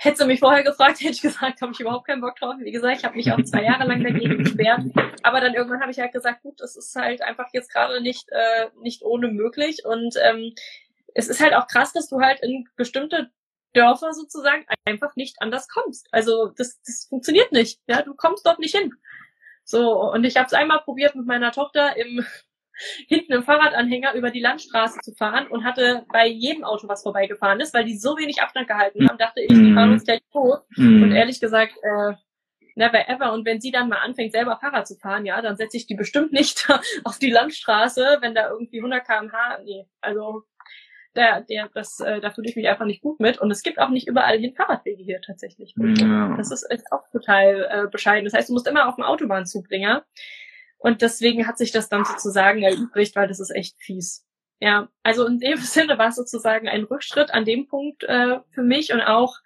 [0.00, 2.54] Hättest du mich vorher gefragt, hätte ich gesagt, habe ich überhaupt keinen Bock drauf.
[2.60, 4.82] Wie gesagt, ich habe mich auch zwei Jahre lang dagegen gesperrt.
[5.22, 8.28] Aber dann irgendwann habe ich halt gesagt, gut, das ist halt einfach jetzt gerade nicht,
[8.30, 9.84] äh, nicht ohne möglich.
[9.84, 10.54] Und ähm,
[11.14, 13.30] es ist halt auch krass, dass du halt in bestimmte
[13.74, 16.08] Dörfer sozusagen einfach nicht anders kommst.
[16.12, 17.80] Also das, das funktioniert nicht.
[17.88, 18.92] Ja, du kommst dort nicht hin.
[19.64, 22.24] So, und ich habe es einmal probiert mit meiner Tochter im
[23.08, 27.60] hinten im Fahrradanhänger über die Landstraße zu fahren und hatte bei jedem Auto, was vorbeigefahren
[27.60, 30.60] ist, weil die so wenig Abstand gehalten haben, dachte ich, die fahren uns gleich tot.
[30.76, 31.02] Mhm.
[31.02, 32.14] Und ehrlich gesagt, äh,
[32.78, 33.32] never ever.
[33.32, 35.96] Und wenn sie dann mal anfängt, selber Fahrrad zu fahren, ja, dann setze ich die
[35.96, 36.68] bestimmt nicht
[37.04, 40.44] auf die Landstraße, wenn da irgendwie 100 km/h, nee, also
[41.16, 43.38] der, der, das, äh, da fühle ich mich einfach nicht gut mit.
[43.38, 45.74] Und es gibt auch nicht überall hin Fahrradwege hier tatsächlich.
[45.76, 46.34] Ja.
[46.36, 48.24] Das ist, ist auch total äh, bescheiden.
[48.24, 50.04] Das heißt, du musst immer auf dem Autobahnzubringer.
[50.78, 54.24] Und deswegen hat sich das dann sozusagen erübrigt, weil das ist echt fies.
[54.60, 58.62] Ja, also in dem Sinne war es sozusagen ein Rückschritt an dem Punkt äh, für
[58.62, 59.36] mich und auch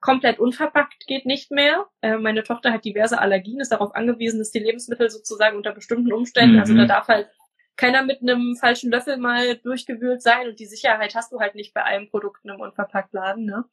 [0.00, 1.86] komplett unverpackt geht nicht mehr.
[2.02, 6.12] Äh, meine Tochter hat diverse Allergien, ist darauf angewiesen, dass die Lebensmittel sozusagen unter bestimmten
[6.12, 6.78] Umständen, also Mhm.
[6.78, 7.28] da darf halt
[7.76, 11.74] keiner mit einem falschen Löffel mal durchgewühlt sein und die Sicherheit hast du halt nicht
[11.74, 13.44] bei allen Produkten im Unverpacktladen.
[13.44, 13.64] Ne?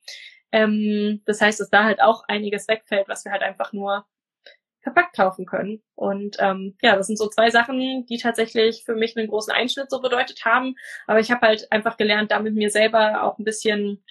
[0.52, 4.06] Ähm, das heißt, dass da halt auch einiges wegfällt, was wir halt einfach nur
[4.84, 5.82] verpackt kaufen können.
[5.96, 9.90] Und ähm, ja, das sind so zwei Sachen, die tatsächlich für mich einen großen Einschnitt
[9.90, 10.76] so bedeutet haben.
[11.08, 14.04] Aber ich habe halt einfach gelernt, damit mir selber auch ein bisschen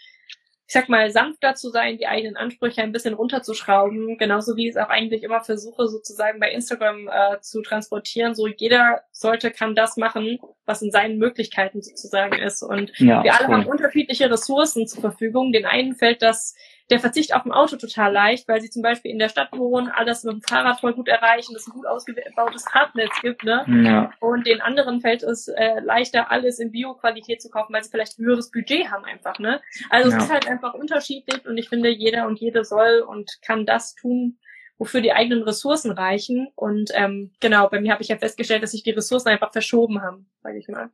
[0.72, 4.74] ich sag mal, sanfter zu sein, die eigenen Ansprüche ein bisschen runterzuschrauben, genauso wie ich
[4.74, 8.34] es auch eigentlich immer versuche, sozusagen bei Instagram äh, zu transportieren.
[8.34, 12.62] So jeder sollte, kann das machen, was in seinen Möglichkeiten sozusagen ist.
[12.62, 13.54] Und ja, wir alle cool.
[13.54, 15.52] haben unterschiedliche Ressourcen zur Verfügung.
[15.52, 16.54] Den einen fällt das
[16.90, 19.88] der Verzicht auf ein Auto total leicht, weil sie zum Beispiel in der Stadt wohnen,
[19.88, 23.64] alles mit dem Fahrrad voll gut erreichen, es ein gut ausgebautes Radnetz gibt, ne?
[23.84, 24.12] Ja.
[24.20, 28.18] Und den anderen fällt es äh, leichter, alles in Bio-Qualität zu kaufen, weil sie vielleicht
[28.18, 29.60] ein höheres Budget haben einfach, ne?
[29.90, 30.16] Also ja.
[30.16, 33.94] es ist halt einfach unterschiedlich und ich finde, jeder und jede soll und kann das
[33.94, 34.38] tun,
[34.78, 36.48] wofür die eigenen Ressourcen reichen.
[36.56, 40.02] Und ähm, genau, bei mir habe ich ja festgestellt, dass sich die Ressourcen einfach verschoben
[40.02, 40.90] haben, sage ich mal.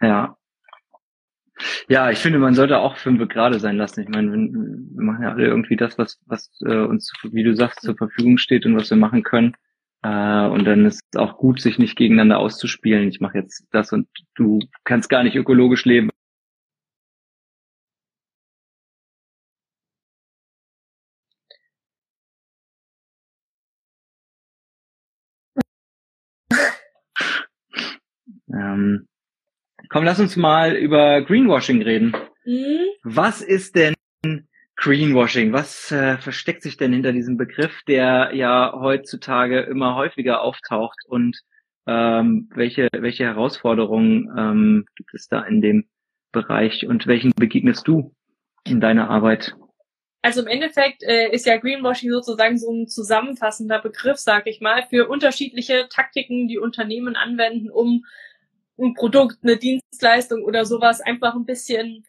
[0.00, 0.38] Ja,
[1.88, 4.00] ja, ich finde, man sollte auch fünf gerade sein lassen.
[4.02, 7.82] Ich meine, wir machen ja alle irgendwie das, was, was äh, uns, wie du sagst,
[7.82, 9.54] zur Verfügung steht und was wir machen können.
[10.02, 13.08] Äh, und dann ist es auch gut, sich nicht gegeneinander auszuspielen.
[13.08, 16.10] Ich mache jetzt das und du kannst gar nicht ökologisch leben.
[28.52, 29.07] ähm,
[29.88, 32.14] Komm, lass uns mal über Greenwashing reden.
[32.44, 32.80] Mhm.
[33.04, 33.94] Was ist denn
[34.76, 35.52] Greenwashing?
[35.52, 41.40] Was äh, versteckt sich denn hinter diesem Begriff, der ja heutzutage immer häufiger auftaucht und
[41.86, 45.88] ähm, welche, welche Herausforderungen ähm, gibt es da in dem
[46.32, 48.14] Bereich und welchen begegnest du
[48.64, 49.56] in deiner Arbeit?
[50.20, 54.82] Also im Endeffekt äh, ist ja Greenwashing sozusagen so ein zusammenfassender Begriff, sag ich mal,
[54.90, 58.04] für unterschiedliche Taktiken, die Unternehmen anwenden, um
[58.78, 62.04] ein Produkt, eine Dienstleistung oder sowas einfach ein bisschen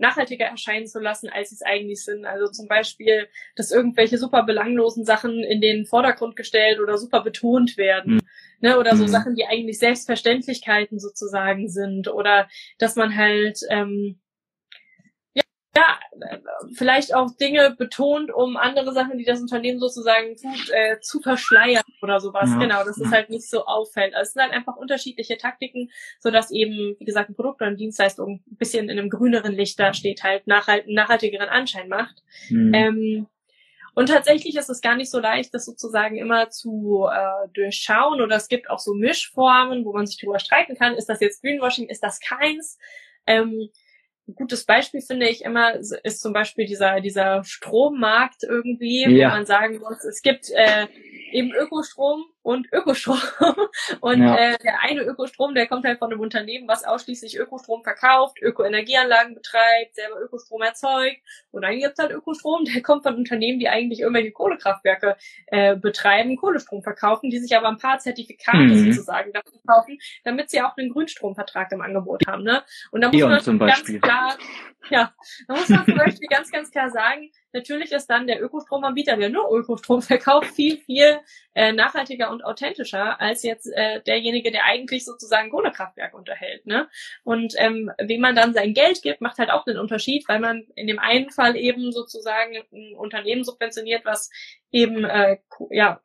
[0.00, 2.24] nachhaltiger erscheinen zu lassen, als sie es eigentlich sind.
[2.24, 7.76] Also zum Beispiel, dass irgendwelche super belanglosen Sachen in den Vordergrund gestellt oder super betont
[7.76, 8.14] werden.
[8.14, 8.20] Mhm.
[8.60, 8.78] Ne?
[8.78, 9.08] Oder so mhm.
[9.08, 12.08] Sachen, die eigentlich Selbstverständlichkeiten sozusagen sind.
[12.08, 14.20] Oder dass man halt ähm,
[15.76, 15.98] ja,
[16.74, 21.84] vielleicht auch Dinge betont, um andere Sachen, die das Unternehmen sozusagen tut, äh, zu verschleiern
[22.02, 22.50] oder sowas.
[22.50, 22.58] Ja.
[22.58, 24.14] Genau, dass es halt nicht so auffällt.
[24.14, 27.68] Also es sind halt einfach unterschiedliche Taktiken, so dass eben, wie gesagt, ein Produkt oder
[27.68, 32.22] eine Dienstleistung ein bisschen in einem grüneren Licht da steht, halt nachhalt, nachhaltigeren Anschein macht.
[32.48, 32.74] Mhm.
[32.74, 33.26] Ähm,
[33.94, 38.20] und tatsächlich ist es gar nicht so leicht, das sozusagen immer zu äh, durchschauen.
[38.20, 40.94] Oder es gibt auch so Mischformen, wo man sich drüber streiten kann.
[40.94, 41.88] Ist das jetzt Greenwashing?
[41.88, 42.78] Ist das keins?
[43.26, 43.68] Ähm,
[44.30, 49.28] ein gutes Beispiel finde ich immer, ist zum Beispiel dieser, dieser Strommarkt irgendwie, ja.
[49.28, 50.86] wo man sagen muss, es gibt äh,
[51.32, 53.18] eben Ökostrom und Ökostrom.
[54.00, 54.36] Und ja.
[54.36, 59.34] äh, der eine Ökostrom, der kommt halt von einem Unternehmen, was ausschließlich Ökostrom verkauft, Ökoenergieanlagen
[59.34, 61.20] betreibt, selber Ökostrom erzeugt.
[61.50, 66.36] Und dann gibt's halt Ökostrom, der kommt von Unternehmen, die eigentlich irgendwelche Kohlekraftwerke äh, betreiben,
[66.36, 68.92] Kohlestrom verkaufen, die sich aber ein paar Zertifikate mhm.
[68.92, 72.42] sozusagen dafür kaufen, damit sie auch einen Grünstromvertrag im Angebot haben.
[72.42, 72.62] Ne?
[72.90, 74.36] Und da muss man zum ganz klar,
[74.88, 75.12] ja,
[75.46, 79.28] da muss man zum Beispiel ganz, ganz klar sagen, natürlich ist dann der Ökostromanbieter, der
[79.28, 81.18] nur Ökostrom verkauft, viel, viel
[81.54, 86.66] äh, nachhaltiger und authentischer als jetzt äh, derjenige, der eigentlich sozusagen Kohlekraftwerk unterhält.
[86.66, 86.88] Ne?
[87.24, 90.66] Und ähm, wem man dann sein Geld gibt, macht halt auch einen Unterschied, weil man
[90.74, 94.30] in dem einen Fall eben sozusagen ein Unternehmen subventioniert, was
[94.70, 95.38] eben äh,
[95.70, 96.00] ja,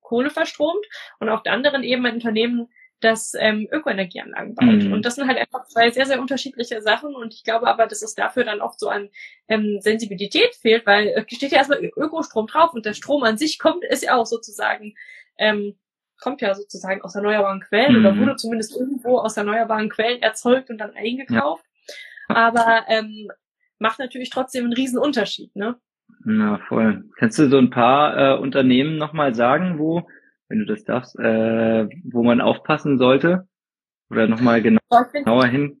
[0.00, 0.84] Kohle verstromt
[1.18, 2.68] und auf der anderen eben ein Unternehmen,
[3.00, 4.84] das ähm, Ökoenergieanlagen baut.
[4.84, 4.92] Mhm.
[4.92, 7.14] Und das sind halt einfach zwei sehr, sehr unterschiedliche Sachen.
[7.14, 9.08] Und ich glaube aber, dass es dafür dann oft so an
[9.48, 13.58] ähm, Sensibilität fehlt, weil äh, steht ja erstmal Ökostrom drauf und der Strom an sich
[13.58, 14.94] kommt, ist ja auch sozusagen,
[15.38, 15.76] ähm,
[16.20, 18.06] kommt ja sozusagen aus erneuerbaren Quellen mhm.
[18.06, 21.64] oder wurde zumindest irgendwo aus erneuerbaren Quellen erzeugt und dann eingekauft.
[22.28, 22.36] Ja.
[22.36, 23.30] Aber ähm,
[23.78, 25.76] macht natürlich trotzdem einen riesen Unterschied, ne?
[26.24, 27.04] Na voll.
[27.16, 30.06] Kannst du so ein paar äh, Unternehmen nochmal sagen, wo
[30.50, 33.48] wenn du das darfst, äh, wo man aufpassen sollte?
[34.10, 34.80] Oder nochmal genau,
[35.12, 35.80] genauer hin?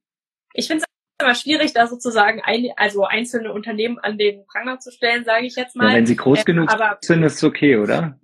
[0.54, 4.92] Ich finde es immer schwierig, da sozusagen ein, also einzelne Unternehmen an den Pranger zu
[4.92, 5.90] stellen, sage ich jetzt mal.
[5.90, 8.18] Ja, wenn sie groß äh, genug aber, sind, ist es okay, oder?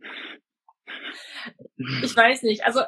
[2.03, 2.65] Ich weiß nicht.
[2.65, 2.81] Also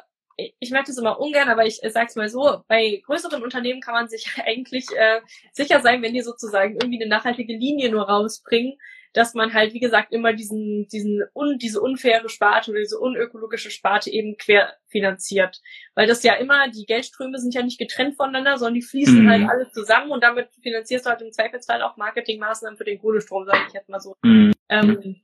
[0.59, 4.07] ich merke das immer ungern, aber ich sag's mal so, bei größeren Unternehmen kann man
[4.07, 5.19] sich eigentlich äh,
[5.51, 8.77] sicher sein, wenn die sozusagen irgendwie eine nachhaltige Linie nur rausbringen,
[9.13, 13.71] dass man halt, wie gesagt, immer diesen, diesen un, diese unfaire Sparte oder diese unökologische
[13.71, 15.61] Sparte eben querfinanziert.
[15.95, 19.29] Weil das ja immer, die Geldströme sind ja nicht getrennt voneinander, sondern die fließen mhm.
[19.29, 23.45] halt alle zusammen und damit finanzierst du halt im Zweifelsfall auch Marketingmaßnahmen für den Kohlestrom,
[23.45, 24.15] sage ich jetzt mal so.
[24.23, 24.53] Mhm.
[24.69, 25.21] Ähm,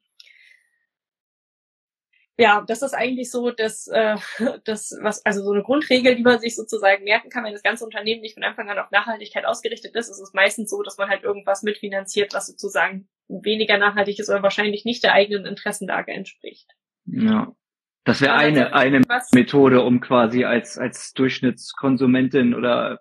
[2.38, 4.16] ja, das ist eigentlich so das, äh,
[4.66, 7.86] das, was, also so eine Grundregel, die man sich sozusagen merken kann, wenn das ganze
[7.86, 11.10] Unternehmen nicht von Anfang an auf Nachhaltigkeit ausgerichtet ist, ist es meistens so, dass man
[11.10, 16.70] halt irgendwas mitfinanziert, was sozusagen weniger nachhaltig ist oder wahrscheinlich nicht der eigenen Interessenlage entspricht.
[17.06, 17.56] Ja.
[18.04, 19.02] Das wäre eine, eine
[19.34, 23.00] Methode, um quasi als, als Durchschnittskonsumentin oder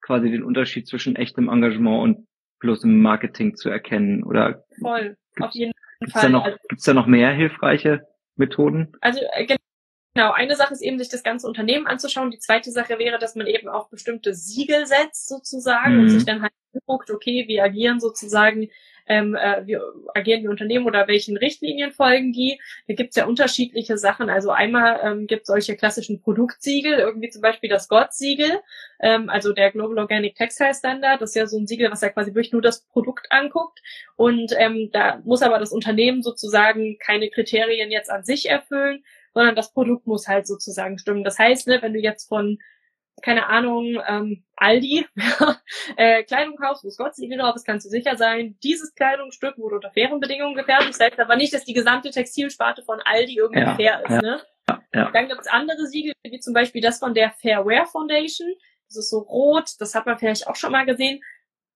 [0.00, 2.26] quasi den Unterschied zwischen echtem Engagement und
[2.58, 4.24] bloßem Marketing zu erkennen.
[4.24, 6.22] Oder Voll, auf jeden gibt's Fall.
[6.22, 8.04] Da noch, gibt's da noch mehr hilfreiche
[8.36, 8.96] Methoden?
[9.00, 9.56] Also äh,
[10.14, 12.30] Genau, eine Sache ist eben, sich das ganze Unternehmen anzuschauen.
[12.30, 16.00] Die zweite Sache wäre, dass man eben auf bestimmte Siegel setzt sozusagen mhm.
[16.00, 16.52] und sich dann halt
[16.86, 18.68] guckt, okay, wie agieren sozusagen
[19.06, 19.78] ähm, äh, wie
[20.14, 22.60] agieren die Unternehmen oder welchen Richtlinien folgen die.
[22.88, 24.30] Da gibt's ja unterschiedliche Sachen.
[24.30, 28.60] Also einmal ähm, gibt solche klassischen Produktsiegel, irgendwie zum Beispiel das GOT-Siegel,
[29.00, 31.20] ähm, also der Global Organic Textile Standard.
[31.20, 33.80] Das ist ja so ein Siegel, was ja quasi wirklich nur das Produkt anguckt.
[34.16, 39.56] Und ähm, da muss aber das Unternehmen sozusagen keine Kriterien jetzt an sich erfüllen, sondern
[39.56, 41.24] das Produkt muss halt sozusagen stimmen.
[41.24, 42.58] Das heißt, ne, wenn du jetzt von
[43.20, 45.06] keine Ahnung, ähm, Aldi,
[45.96, 49.76] äh, Kleidung kaufst, wo es Gottsiegel drauf ist, kannst du sicher sein, dieses Kleidungsstück wurde
[49.76, 50.90] unter fairen Bedingungen gefertigt.
[50.90, 54.10] Das heißt aber nicht, dass die gesamte Textilsparte von Aldi irgendwie ja, fair ist.
[54.10, 54.42] Ja, ne?
[54.94, 58.54] Ja, Dann gibt es andere Siegel, wie zum Beispiel das von der Fairwear Foundation.
[58.86, 61.20] Das ist so rot, das hat man vielleicht auch schon mal gesehen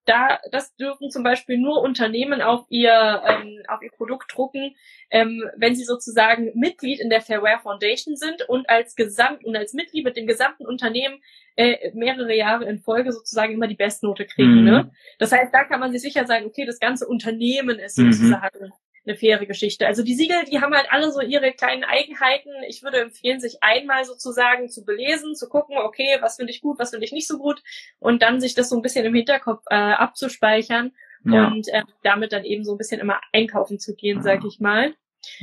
[0.07, 4.75] da, das dürfen zum Beispiel nur Unternehmen auf ihr, ähm, auf ihr Produkt drucken,
[5.11, 9.73] ähm, wenn sie sozusagen Mitglied in der Fairware Foundation sind und als Gesamt und als
[9.73, 11.21] Mitglied mit dem gesamten Unternehmen
[11.57, 14.61] äh, mehrere Jahre in Folge sozusagen immer die Bestnote kriegen.
[14.61, 14.65] Mhm.
[14.65, 14.91] Ne?
[15.19, 18.11] Das heißt, da kann man sich sicher sein, okay, das ganze Unternehmen ist mhm.
[18.11, 18.71] sozusagen
[19.07, 19.87] eine faire Geschichte.
[19.87, 22.51] Also die Siegel, die haben halt alle so ihre kleinen Eigenheiten.
[22.67, 26.79] Ich würde empfehlen, sich einmal sozusagen zu belesen, zu gucken, okay, was finde ich gut,
[26.79, 27.61] was finde ich nicht so gut
[27.99, 30.91] und dann sich das so ein bisschen im Hinterkopf äh, abzuspeichern
[31.25, 31.47] ja.
[31.47, 34.93] und äh, damit dann eben so ein bisschen immer einkaufen zu gehen, sag ich mal.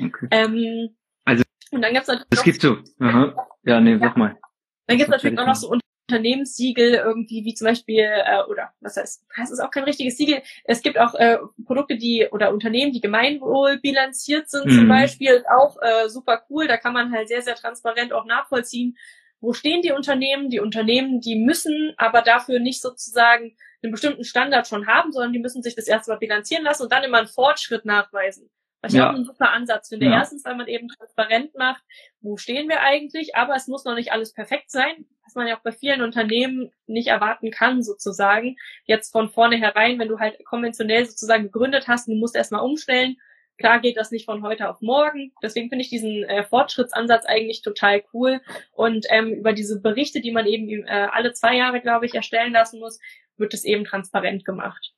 [0.00, 0.28] Okay.
[0.30, 2.78] Ähm, also und dann gibt's natürlich es gibt so.
[3.00, 3.48] Aha.
[3.64, 4.38] Ja, nee, sag mal.
[4.86, 5.70] Dann gibt's natürlich auch noch so
[6.08, 10.42] Unternehmenssiegel irgendwie, wie zum Beispiel, äh, oder was heißt, das ist auch kein richtiges Siegel.
[10.64, 14.78] Es gibt auch äh, Produkte, die oder Unternehmen, die gemeinwohl bilanziert sind, mhm.
[14.78, 16.66] zum Beispiel, auch äh, super cool.
[16.68, 18.98] Da kann man halt sehr, sehr transparent auch nachvollziehen,
[19.40, 20.50] wo stehen die Unternehmen.
[20.50, 25.38] Die Unternehmen, die müssen aber dafür nicht sozusagen einen bestimmten Standard schon haben, sondern die
[25.38, 28.50] müssen sich das erstmal bilanzieren lassen und dann immer einen Fortschritt nachweisen.
[28.84, 29.08] Was ich ja.
[29.08, 30.06] auch einen super Ansatz finde.
[30.06, 30.18] Ja.
[30.18, 31.82] Erstens, weil man eben transparent macht,
[32.20, 35.56] wo stehen wir eigentlich, aber es muss noch nicht alles perfekt sein, was man ja
[35.56, 38.56] auch bei vielen Unternehmen nicht erwarten kann, sozusagen.
[38.84, 43.16] Jetzt von vornherein, wenn du halt konventionell sozusagen gegründet hast, du musst erstmal umstellen.
[43.56, 45.32] Klar geht das nicht von heute auf morgen.
[45.42, 48.42] Deswegen finde ich diesen äh, Fortschrittsansatz eigentlich total cool.
[48.72, 52.52] Und ähm, über diese Berichte, die man eben äh, alle zwei Jahre, glaube ich, erstellen
[52.52, 53.00] lassen muss,
[53.38, 54.93] wird es eben transparent gemacht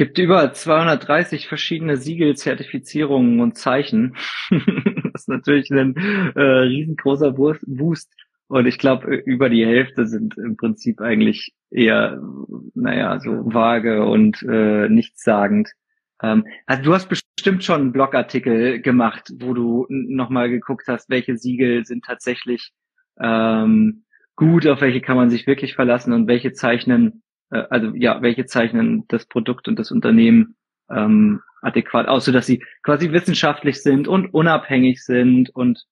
[0.00, 4.16] gibt über 230 verschiedene Siegel, Zertifizierungen und Zeichen.
[4.50, 8.10] das ist natürlich ein äh, riesengroßer Boost.
[8.48, 12.18] Und ich glaube, über die Hälfte sind im Prinzip eigentlich eher,
[12.74, 15.70] naja, so vage und äh, nichtssagend.
[16.22, 21.36] Ähm, also du hast bestimmt schon einen Blogartikel gemacht, wo du nochmal geguckt hast, welche
[21.36, 22.72] Siegel sind tatsächlich
[23.20, 28.22] ähm, gut, auf welche kann man sich wirklich verlassen und welche zeichnen äh, also ja,
[28.22, 30.56] welche zeichnen das Produkt und das Unternehmen
[30.90, 35.84] ähm, adäquat aus, so dass sie quasi wissenschaftlich sind und unabhängig sind und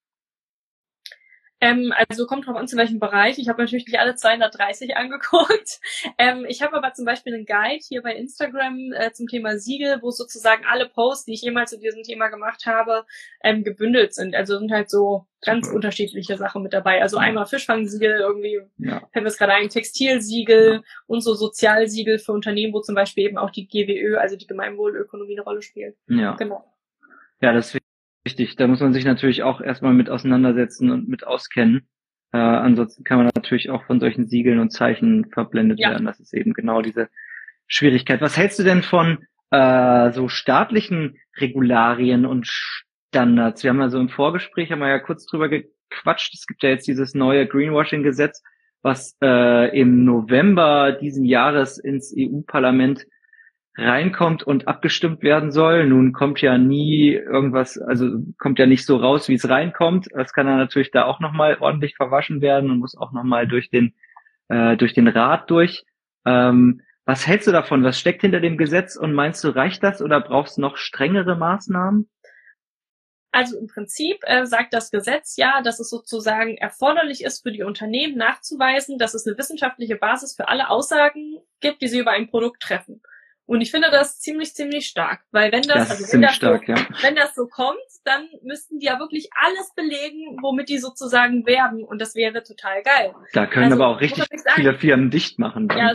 [1.60, 3.38] ähm, also kommt drauf an, zu welchem Bereich.
[3.38, 5.80] Ich habe natürlich nicht alle 230 angeguckt.
[6.16, 9.98] Ähm, ich habe aber zum Beispiel einen Guide hier bei Instagram äh, zum Thema Siegel,
[10.02, 13.04] wo sozusagen alle Posts, die ich jemals zu diesem Thema gemacht habe,
[13.42, 14.34] ähm, gebündelt sind.
[14.34, 15.76] Also sind halt so ganz Super.
[15.76, 17.02] unterschiedliche Sachen mit dabei.
[17.02, 19.02] Also einmal Fischfangsiegel, irgendwie ja.
[19.12, 20.82] fällt mir gerade ein, Textilsiegel ja.
[21.06, 25.34] und so Sozialsiegel für Unternehmen, wo zum Beispiel eben auch die GWÖ, also die Gemeinwohlökonomie,
[25.34, 25.96] eine Rolle spielt.
[26.08, 26.34] Ja.
[26.36, 26.64] Genau.
[27.40, 27.76] Ja, das
[28.26, 31.88] Richtig, da muss man sich natürlich auch erstmal mit auseinandersetzen und mit auskennen.
[32.32, 35.90] Äh, ansonsten kann man natürlich auch von solchen Siegeln und Zeichen verblendet ja.
[35.90, 36.06] werden.
[36.06, 37.08] Das ist eben genau diese
[37.66, 38.20] Schwierigkeit.
[38.20, 43.62] Was hältst du denn von äh, so staatlichen Regularien und Standards?
[43.62, 46.34] Wir haben ja so im Vorgespräch, haben wir ja kurz drüber gequatscht.
[46.34, 48.42] Es gibt ja jetzt dieses neue Greenwashing-Gesetz,
[48.82, 53.06] was äh, im November diesen Jahres ins EU-Parlament
[53.78, 55.86] reinkommt und abgestimmt werden soll.
[55.86, 60.08] Nun kommt ja nie irgendwas, also kommt ja nicht so raus, wie es reinkommt.
[60.12, 63.70] Das kann dann natürlich da auch nochmal ordentlich verwaschen werden und muss auch nochmal durch
[63.70, 63.94] den,
[64.48, 65.84] äh, durch den Rat durch.
[66.26, 67.84] Ähm, was hältst du davon?
[67.84, 71.36] Was steckt hinter dem Gesetz und meinst du, reicht das oder brauchst du noch strengere
[71.36, 72.10] Maßnahmen?
[73.30, 77.62] Also im Prinzip äh, sagt das Gesetz ja, dass es sozusagen erforderlich ist für die
[77.62, 82.28] Unternehmen nachzuweisen, dass es eine wissenschaftliche Basis für alle Aussagen gibt, die sie über ein
[82.28, 83.02] Produkt treffen.
[83.48, 86.66] Und ich finde das ziemlich, ziemlich stark, weil wenn das, das also wenn das, stark,
[86.66, 86.86] so, ja.
[87.00, 91.82] wenn das so kommt, dann müssten die ja wirklich alles belegen, womit die sozusagen werben
[91.82, 93.14] und das wäre total geil.
[93.32, 95.66] Da können also, aber auch richtig viele Firmen dicht machen.
[95.66, 95.78] Dann.
[95.78, 95.94] Ja,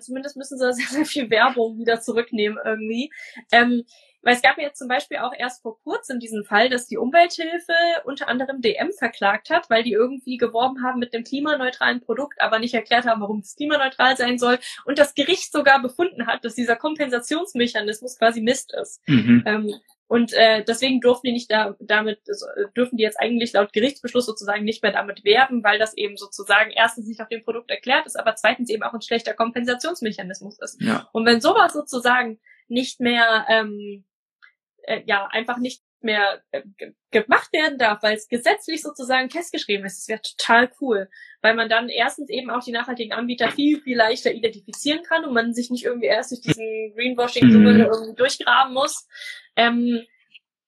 [0.00, 3.12] zumindest müssen sie sehr, sehr viel Werbung wieder zurücknehmen irgendwie.
[3.52, 3.84] Ähm,
[4.22, 6.96] Weil es gab ja jetzt zum Beispiel auch erst vor kurzem diesen Fall, dass die
[6.96, 7.72] Umwelthilfe
[8.04, 12.58] unter anderem DM verklagt hat, weil die irgendwie geworben haben mit einem klimaneutralen Produkt, aber
[12.58, 14.58] nicht erklärt haben, warum es klimaneutral sein soll.
[14.84, 19.00] Und das Gericht sogar befunden hat, dass dieser Kompensationsmechanismus quasi Mist ist.
[19.06, 19.42] Mhm.
[19.46, 19.74] Ähm,
[20.08, 22.20] und äh, deswegen durften die nicht da, damit,
[22.76, 26.70] dürfen die jetzt eigentlich laut Gerichtsbeschluss sozusagen nicht mehr damit werben, weil das eben sozusagen
[26.70, 30.80] erstens nicht auf dem Produkt erklärt ist, aber zweitens eben auch ein schlechter Kompensationsmechanismus ist.
[30.80, 31.08] Ja.
[31.12, 32.38] Und wenn sowas sozusagen
[32.68, 34.04] nicht mehr, ähm,
[34.82, 36.62] äh, ja, einfach nicht mehr äh,
[37.10, 39.98] gemacht werden darf, weil es gesetzlich sozusagen festgeschrieben ist.
[39.98, 41.08] Das wäre total cool,
[41.42, 45.34] weil man dann erstens eben auch die nachhaltigen Anbieter viel, viel leichter identifizieren kann und
[45.34, 47.80] man sich nicht irgendwie erst durch diesen Greenwashing-Dschungel mhm.
[47.80, 49.08] irgendwie durchgraben muss.
[49.56, 50.06] Ähm,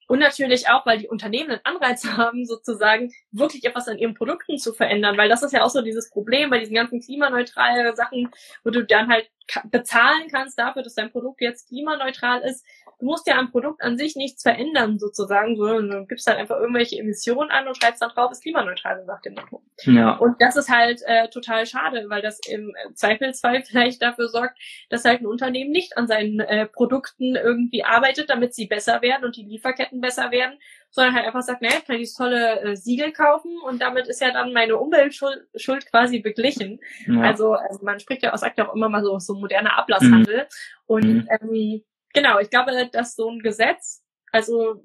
[0.09, 4.59] und natürlich auch, weil die Unternehmen einen Anreiz haben, sozusagen wirklich etwas an ihren Produkten
[4.59, 8.31] zu verändern, weil das ist ja auch so dieses Problem bei diesen ganzen klimaneutralen Sachen,
[8.65, 9.31] wo du dann halt
[9.65, 12.65] bezahlen kannst dafür, dass dein Produkt jetzt klimaneutral ist,
[12.99, 16.57] du musst ja am Produkt an sich nichts verändern, sozusagen, sondern du gibst halt einfach
[16.57, 19.63] irgendwelche Emissionen an und schreibst dann drauf, ist klimaneutral, nach dem Motto.
[19.83, 20.17] Ja.
[20.17, 24.59] Und das ist halt äh, total schade, weil das im Zweifelsfall vielleicht dafür sorgt,
[24.91, 29.25] dass halt ein Unternehmen nicht an seinen äh, Produkten irgendwie arbeitet, damit sie besser werden
[29.25, 30.59] und die Lieferketten besser werden,
[30.91, 34.21] sondern halt einfach sagt, naja, ich kann dieses tolle äh, Siegel kaufen und damit ist
[34.21, 36.81] ja dann meine Umweltschuld Schuld quasi beglichen.
[37.07, 37.21] Ja.
[37.23, 40.39] Also, also man spricht ja, sagt ja auch immer mal so, so moderner Ablasshandel.
[40.39, 40.47] Mhm.
[40.87, 41.29] Und mhm.
[41.41, 41.85] Ähm,
[42.19, 44.03] genau, ich glaube, dass so ein Gesetz,
[44.33, 44.85] also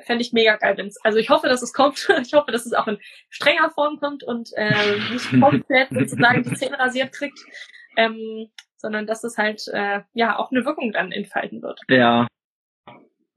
[0.00, 0.76] fände ich mega geil.
[0.76, 2.08] Wenn's, also ich hoffe, dass es kommt.
[2.22, 2.98] Ich hoffe, dass es auch in
[3.30, 7.38] strenger Form kommt und äh, nicht komplett sozusagen die Zähne rasiert kriegt,
[7.96, 11.80] ähm, sondern dass es halt äh, ja auch eine Wirkung dann entfalten wird.
[11.88, 12.26] Ja.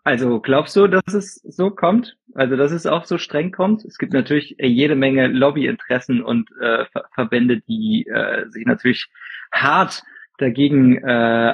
[0.03, 2.15] Also glaubst du, dass es so kommt?
[2.35, 3.83] Also dass es auch so streng kommt?
[3.85, 6.85] Es gibt natürlich jede Menge Lobbyinteressen und äh,
[7.15, 9.07] Verbände, die äh, sich natürlich
[9.51, 10.03] hart
[10.37, 11.05] dagegen äh,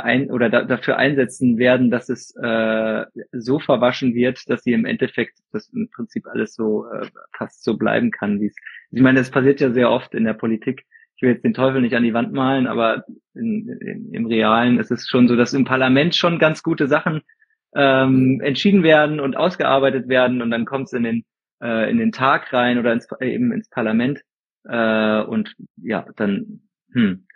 [0.03, 4.85] ein oder da, dafür einsetzen werden, dass es äh, so verwaschen wird, dass sie im
[4.85, 8.55] Endeffekt das im Prinzip alles so äh, fast so bleiben kann, wie es.
[8.91, 10.85] Ich meine, das passiert ja sehr oft in der Politik.
[11.15, 13.05] Ich will jetzt den Teufel nicht an die Wand malen, aber
[13.35, 17.21] in, in, im Realen ist es schon so, dass im Parlament schon ganz gute Sachen
[17.75, 21.23] ähm, entschieden werden und ausgearbeitet werden und dann kommt es in den
[21.61, 24.21] äh, in den Tag rein oder ins, eben ins Parlament
[24.65, 26.61] äh, und ja, dann
[26.91, 27.27] hm,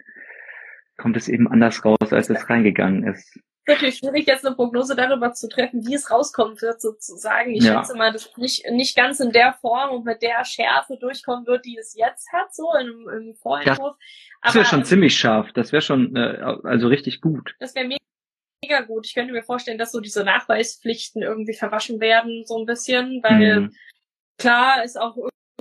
[1.06, 3.28] kommt es eben anders raus, als es reingegangen ist.
[3.28, 7.52] Es ist natürlich schwierig, jetzt eine Prognose darüber zu treffen, wie es rauskommen wird, sozusagen.
[7.52, 7.78] Ich ja.
[7.78, 11.46] schätze mal, dass es nicht, nicht ganz in der Form und mit der Schärfe durchkommen
[11.46, 13.96] wird, die es jetzt hat, so im, im Vorentwurf.
[14.42, 15.54] Das wäre schon ähm, ziemlich scharf.
[15.54, 17.54] Das wäre schon, äh, also richtig gut.
[17.60, 19.06] Das wäre mega gut.
[19.06, 23.60] Ich könnte mir vorstellen, dass so diese Nachweispflichten irgendwie verwaschen werden, so ein bisschen, weil
[23.60, 23.76] mhm.
[24.40, 25.16] klar ist auch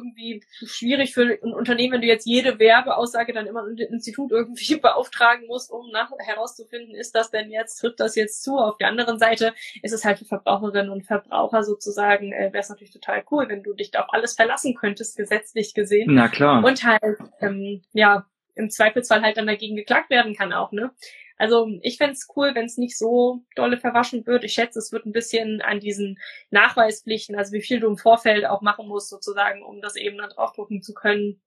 [0.04, 4.76] irgendwie schwierig für ein Unternehmen, wenn du jetzt jede Werbeaussage dann immer ein Institut irgendwie
[4.82, 8.56] beauftragen musst, um nach, herauszufinden, ist das denn jetzt, trifft das jetzt zu?
[8.58, 12.68] Auf der anderen Seite ist es halt für Verbraucherinnen und Verbraucher sozusagen, äh, wäre es
[12.68, 16.14] natürlich total cool, wenn du dich da auf alles verlassen könntest, gesetzlich gesehen.
[16.14, 16.64] Na klar.
[16.64, 20.92] Und halt, ähm, ja, im Zweifelsfall halt dann dagegen geklagt werden kann auch, ne?
[21.36, 24.44] Also ich fände cool, wenn es nicht so dolle verwaschen wird.
[24.44, 26.18] Ich schätze, es wird ein bisschen an diesen
[26.50, 30.30] Nachweispflichten, also wie viel du im Vorfeld auch machen musst, sozusagen, um das eben dann
[30.30, 31.40] draufdrucken zu können.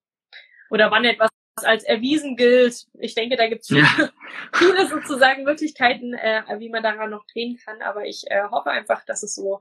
[0.70, 2.86] Oder wann etwas als erwiesen gilt.
[2.98, 4.10] Ich denke, da gibt es viele, ja.
[4.52, 7.82] viele sozusagen Möglichkeiten, äh, wie man daran noch drehen kann.
[7.82, 9.60] Aber ich äh, hoffe einfach, dass es so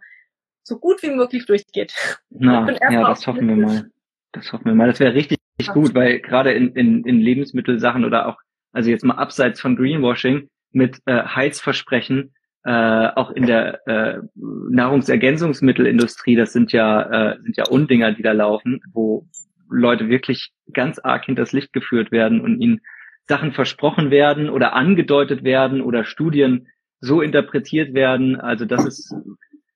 [0.67, 1.93] so gut wie möglich durchgeht.
[2.29, 3.89] Na, ja, das hoffen wir mal.
[4.33, 4.87] Das hoffen wir mal.
[4.87, 5.39] Das wäre richtig
[5.73, 8.37] gut, weil gerade in, in, in Lebensmittelsachen oder auch
[8.77, 16.35] also jetzt mal abseits von Greenwashing, mit äh, Heizversprechen, äh, auch in der äh, Nahrungsergänzungsmittelindustrie,
[16.35, 19.25] das sind ja, äh, sind ja Undinger, die da laufen, wo
[19.67, 22.81] Leute wirklich ganz arg hinters Licht geführt werden und ihnen
[23.27, 26.67] Sachen versprochen werden oder angedeutet werden oder Studien
[26.99, 28.39] so interpretiert werden.
[28.39, 29.11] Also das ist,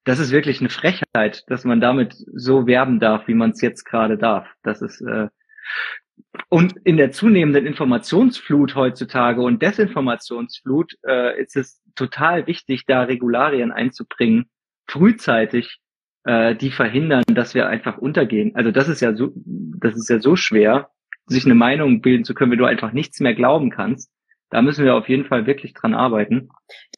[0.04, 3.84] das ist wirklich eine Frechheit, dass man damit so werben darf, wie man es jetzt
[3.84, 4.48] gerade darf.
[4.62, 5.30] Das ist, äh,
[6.50, 13.72] und in der zunehmenden Informationsflut heutzutage und Desinformationsflut äh, ist es total wichtig, da Regularien
[13.72, 14.46] einzubringen,
[14.88, 15.80] frühzeitig,
[16.24, 18.56] äh, die verhindern, dass wir einfach untergehen.
[18.56, 20.90] Also das ist ja so, das ist ja so schwer,
[21.26, 24.12] sich eine Meinung bilden zu können, wenn du einfach nichts mehr glauben kannst.
[24.50, 26.50] Da müssen wir auf jeden Fall wirklich dran arbeiten.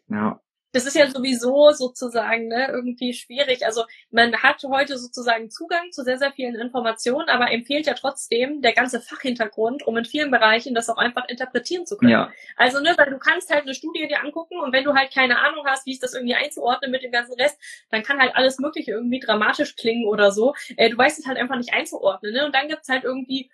[0.07, 0.42] Ja
[0.73, 3.65] das ist ja sowieso sozusagen ne, irgendwie schwierig.
[3.65, 8.61] Also man hat heute sozusagen Zugang zu sehr, sehr vielen Informationen, aber empfiehlt ja trotzdem
[8.61, 12.11] der ganze Fachhintergrund, um in vielen Bereichen das auch einfach interpretieren zu können.
[12.11, 12.31] Ja.
[12.57, 15.39] Also, ne, weil du kannst halt eine Studie dir angucken und wenn du halt keine
[15.39, 17.59] Ahnung hast, wie ist das irgendwie einzuordnen mit dem ganzen Rest,
[17.91, 20.55] dann kann halt alles Mögliche irgendwie dramatisch klingen oder so.
[20.75, 22.33] Äh, du weißt es halt einfach nicht einzuordnen.
[22.33, 22.45] Ne?
[22.45, 23.51] Und dann gibt's halt irgendwie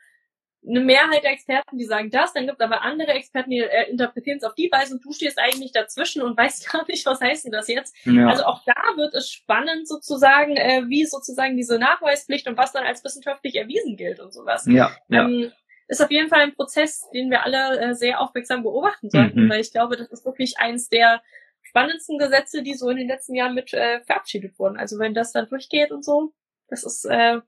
[0.68, 3.90] eine Mehrheit der Experten, die sagen das, dann gibt es aber andere Experten, die äh,
[3.90, 7.22] interpretieren es auf die Weise und du stehst eigentlich dazwischen und weißt gar nicht, was
[7.22, 7.96] heißt denn das jetzt.
[8.06, 8.28] Ja.
[8.28, 12.86] Also auch da wird es spannend sozusagen, äh, wie sozusagen diese Nachweispflicht und was dann
[12.86, 14.66] als wissenschaftlich erwiesen gilt und sowas.
[14.68, 15.24] Ja, ja.
[15.26, 15.52] Ähm,
[15.88, 19.50] ist auf jeden Fall ein Prozess, den wir alle äh, sehr aufmerksam beobachten sollten, mhm.
[19.50, 21.24] weil ich glaube, das ist wirklich eins der
[21.64, 24.78] spannendsten Gesetze, die so in den letzten Jahren mit äh, verabschiedet wurden.
[24.78, 26.34] Also wenn das dann durchgeht und so,
[26.68, 27.40] das ist äh,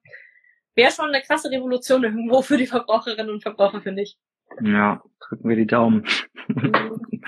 [0.76, 4.17] wäre schon eine krasse Revolution irgendwo für die Verbraucherinnen und Verbraucher, finde ich.
[4.61, 6.05] Ja, drücken wir die Daumen.
[6.47, 7.01] Mhm.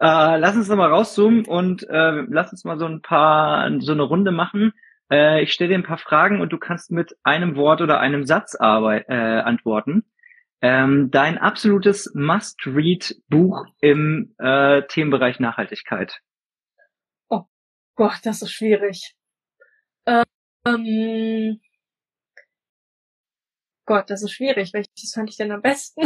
[0.00, 4.02] äh, lass uns nochmal rauszoomen und äh, lass uns mal so ein paar, so eine
[4.02, 4.72] Runde machen.
[5.10, 8.24] Äh, ich stelle dir ein paar Fragen und du kannst mit einem Wort oder einem
[8.24, 10.04] Satz arbeit, äh, antworten.
[10.62, 16.20] Ähm, dein absolutes Must-Read-Buch im äh, Themenbereich Nachhaltigkeit.
[17.28, 17.42] Oh
[17.96, 19.16] Gott, das ist schwierig.
[20.06, 21.60] Ähm,
[23.92, 24.72] Gott, das ist schwierig.
[24.72, 26.02] Welches fand ich denn am besten?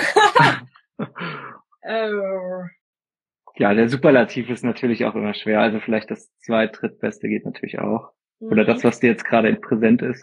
[1.82, 2.11] äh.
[3.59, 5.61] Ja, der Superlativ ist natürlich auch immer schwer.
[5.61, 8.11] Also vielleicht das zweit, drittbeste geht natürlich auch.
[8.39, 8.66] Oder mhm.
[8.66, 10.22] das, was dir jetzt gerade präsent ist.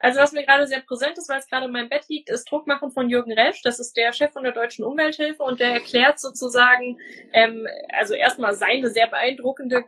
[0.00, 2.50] Also was mir gerade sehr präsent ist, weil es gerade in meinem Bett liegt, ist
[2.50, 3.62] Druckmachen von Jürgen Resch.
[3.62, 6.98] Das ist der Chef von der Deutschen Umwelthilfe und der erklärt sozusagen,
[7.32, 7.66] ähm,
[7.98, 9.84] also erstmal seine sehr beeindruckende,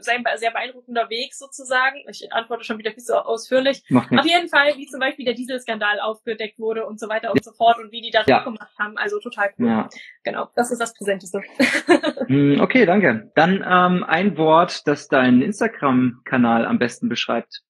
[0.00, 2.04] sein sehr beeindruckender Weg sozusagen.
[2.08, 3.82] Ich antworte schon wieder viel so ausführlich.
[3.90, 7.52] Auf jeden Fall, wie zum Beispiel der Dieselskandal aufgedeckt wurde und so weiter und so
[7.52, 8.44] fort und wie die das ja.
[8.44, 8.98] gemacht haben.
[8.98, 9.68] Also total cool.
[9.68, 9.88] Ja.
[10.24, 11.42] Genau, das ist das Präsenteste.
[12.26, 13.30] Hm, okay, danke.
[13.34, 17.60] Dann ähm, ein Wort, das deinen Instagram-Kanal am besten beschreibt.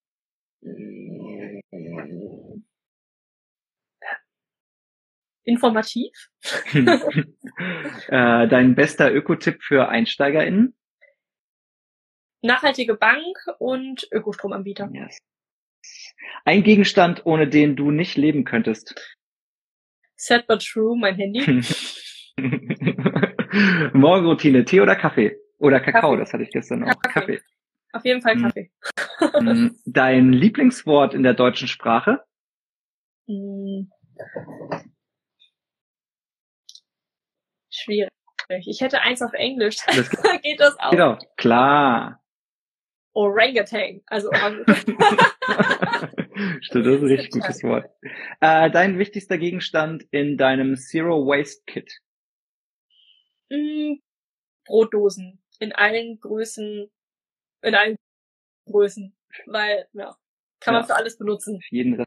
[5.45, 6.11] Informativ.
[6.73, 10.75] äh, dein bester Ökotipp für EinsteigerInnen?
[12.41, 14.91] Nachhaltige Bank und Ökostromanbieter.
[14.93, 15.19] Yes.
[16.45, 18.95] Ein Gegenstand, ohne den du nicht leben könntest.
[20.17, 21.41] Sad but true, mein Handy.
[23.93, 25.37] Morgenroutine, Tee oder Kaffee?
[25.59, 26.17] Oder Kakao, Kaffee.
[26.19, 27.01] das hatte ich gestern noch.
[27.01, 27.39] Kaffee.
[27.39, 27.41] Kaffee.
[27.95, 28.43] Auf jeden Fall hm.
[28.43, 28.71] Kaffee.
[29.21, 29.79] Hm.
[29.87, 32.25] Dein Lieblingswort in der deutschen Sprache?
[33.27, 33.91] Hm.
[37.71, 38.11] Schwierig.
[38.67, 39.77] Ich hätte eins auf Englisch.
[39.87, 40.11] Das
[40.43, 40.91] geht das auch?
[40.91, 42.21] Genau, klar.
[43.13, 44.75] Orangutan, also Orangutan.
[46.61, 47.89] Stimmt, das ist ein richtig gutes Wort.
[48.41, 52.01] Äh, dein wichtigster Gegenstand in deinem Zero Waste Kit?
[53.51, 54.01] Mm,
[54.67, 56.91] Brotdosen in allen Größen
[57.65, 57.97] in allen
[58.67, 60.17] Größen, weil, ja,
[60.61, 60.81] kann ja.
[60.81, 61.61] man für alles benutzen.
[61.61, 62.05] Für jeden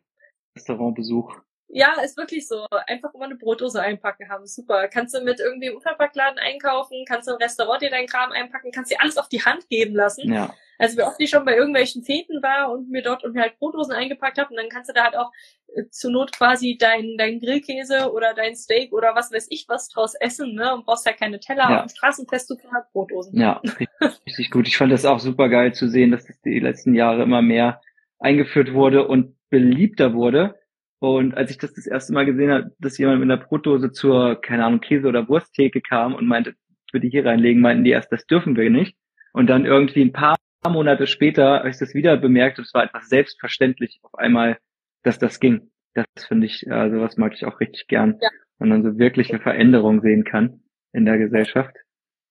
[0.56, 1.36] Restaurantbesuch.
[1.70, 2.66] Ja, ist wirklich so.
[2.88, 4.46] Einfach immer eine Brotdose einpacken haben.
[4.46, 4.88] Super.
[4.88, 8.72] Kannst du mit irgendwie im Unverpacktladen einkaufen, kannst du im Restaurant dir deinen Kram einpacken,
[8.72, 10.32] kannst dir alles auf die Hand geben lassen.
[10.32, 10.54] Ja.
[10.80, 13.58] Also wie oft ich schon bei irgendwelchen Feten war und mir dort und mir halt
[13.58, 15.32] Brotdosen eingepackt habe und dann kannst du da halt auch
[15.76, 19.90] äh, zur Not quasi dein, dein Grillkäse oder dein Steak oder was weiß ich was
[19.90, 20.74] draus essen, ne?
[20.74, 21.82] Und brauchst ja keine Teller ja.
[21.82, 23.40] dem Straßenfest, du hast Brotdosen.
[23.40, 23.62] Ja,
[24.26, 24.68] richtig gut.
[24.68, 27.82] Ich fand das auch super geil zu sehen, dass das die letzten Jahre immer mehr
[28.20, 30.56] eingeführt wurde und beliebter wurde.
[31.00, 34.42] Und als ich das das erste Mal gesehen habe, dass jemand mit einer Brotdose zur,
[34.42, 36.56] keine Ahnung, Käse- oder Wursttheke kam und meinte,
[36.88, 38.98] ich würde hier reinlegen, meinten die erst, das dürfen wir nicht.
[39.34, 40.38] Und dann irgendwie ein paar
[40.68, 44.58] Monate später habe ich das wieder bemerkt und es war einfach selbstverständlich auf einmal,
[45.04, 45.70] dass das ging.
[45.94, 48.18] Das finde ich, äh, sowas mag ich auch richtig gern.
[48.22, 48.30] Ja.
[48.60, 50.62] Und dann so wirklich eine Veränderung sehen kann
[50.94, 51.76] in der Gesellschaft.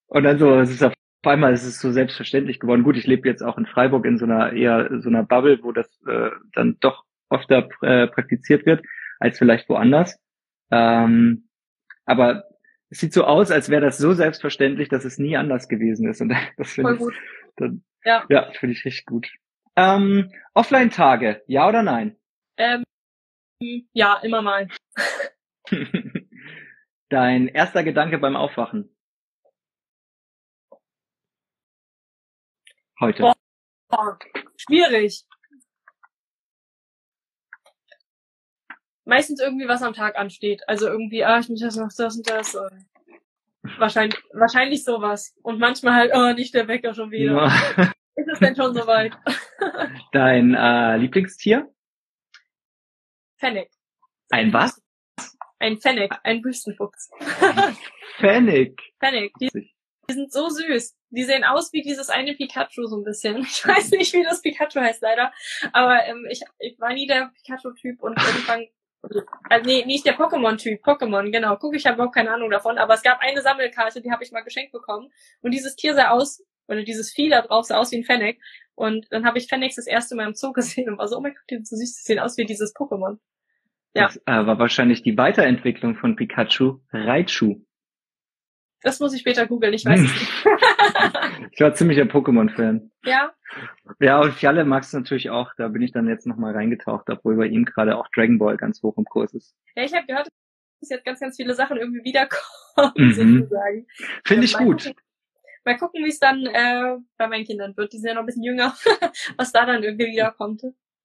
[0.09, 0.93] Und dann so, es ist auf
[1.25, 2.83] einmal ist es so selbstverständlich geworden.
[2.83, 5.73] Gut, ich lebe jetzt auch in Freiburg in so einer eher so einer Bubble, wo
[5.73, 8.85] das äh, dann doch öfter äh, praktiziert wird
[9.19, 10.19] als vielleicht woanders.
[10.71, 11.49] Ähm,
[12.05, 12.45] aber
[12.91, 16.21] es sieht so aus, als wäre das so selbstverständlich, dass es nie anders gewesen ist.
[16.21, 17.01] Und das finde ich,
[17.57, 19.29] dann, ja, ja finde ich richtig gut.
[19.77, 22.17] Ähm, Offline-Tage, ja oder nein?
[22.57, 22.85] Ähm,
[23.93, 24.69] ja, immer mal.
[27.09, 28.91] Dein erster Gedanke beim Aufwachen?
[32.99, 33.35] Heute.
[33.89, 34.19] Boah,
[34.57, 35.25] schwierig.
[39.07, 40.63] Meistens irgendwie was am Tag ansteht.
[40.69, 42.55] Also irgendwie, ah, ich muss das noch das und das.
[42.55, 42.87] Und
[43.79, 45.35] wahrscheinlich, wahrscheinlich sowas.
[45.43, 47.47] Und manchmal halt, oh, nicht der Wecker schon wieder.
[47.77, 47.93] Ja.
[48.17, 49.13] Ist es denn schon soweit?
[50.13, 51.71] Dein äh, Lieblingstier?
[53.39, 53.71] Fennec.
[54.31, 54.83] Ein was?
[55.59, 57.11] Ein Fennec, ein Wüstenfuchs.
[58.17, 58.81] Fennec.
[58.99, 59.33] Fennec.
[59.41, 60.97] Die, die sind so süß.
[61.11, 63.39] Die sehen aus wie dieses eine Pikachu so ein bisschen.
[63.43, 65.33] Ich weiß nicht, wie das Pikachu heißt leider.
[65.73, 68.67] Aber ähm, ich, ich war nie der Pikachu-Typ und irgendwann
[69.49, 71.57] also nee, nicht der Pokémon-Typ, Pokémon, genau.
[71.57, 74.33] Guck, ich habe überhaupt keine Ahnung davon, aber es gab eine Sammelkarte, die habe ich
[74.33, 75.09] mal geschenkt bekommen.
[75.43, 78.41] Und dieses Tier sah aus, oder dieses Vieh da drauf sah aus wie ein Fennec.
[78.75, 81.21] Und dann habe ich Fennecs das erste Mal im Zoo gesehen und war so, oh
[81.21, 83.19] mein Gott, die sind so süß, die sehen aus wie dieses Pokémon.
[83.95, 84.07] Ja.
[84.07, 87.63] Das äh, war wahrscheinlich die Weiterentwicklung von Pikachu, Raichu.
[88.83, 90.47] Das muss ich später googeln, ich weiß es nicht.
[91.53, 92.91] ich war ziemlicher Pokémon-Fan.
[93.05, 93.33] Ja.
[94.01, 95.53] Ja, und Fjalle magst du natürlich auch.
[95.57, 98.83] Da bin ich dann jetzt nochmal reingetaucht, obwohl bei ihm gerade auch Dragon Ball ganz
[98.83, 99.57] hoch im Kurs ist.
[99.75, 100.29] Ja, ich habe gehört,
[100.81, 103.13] dass jetzt ganz, ganz viele Sachen irgendwie wiederkommen, mhm.
[103.13, 103.87] sozusagen.
[104.25, 104.85] Finde ich gut.
[104.85, 105.03] Gucken,
[105.65, 107.93] mal gucken, wie es dann äh, bei meinen Kindern wird.
[107.93, 108.75] Die sind ja noch ein bisschen jünger,
[109.37, 110.63] was da dann irgendwie wiederkommt.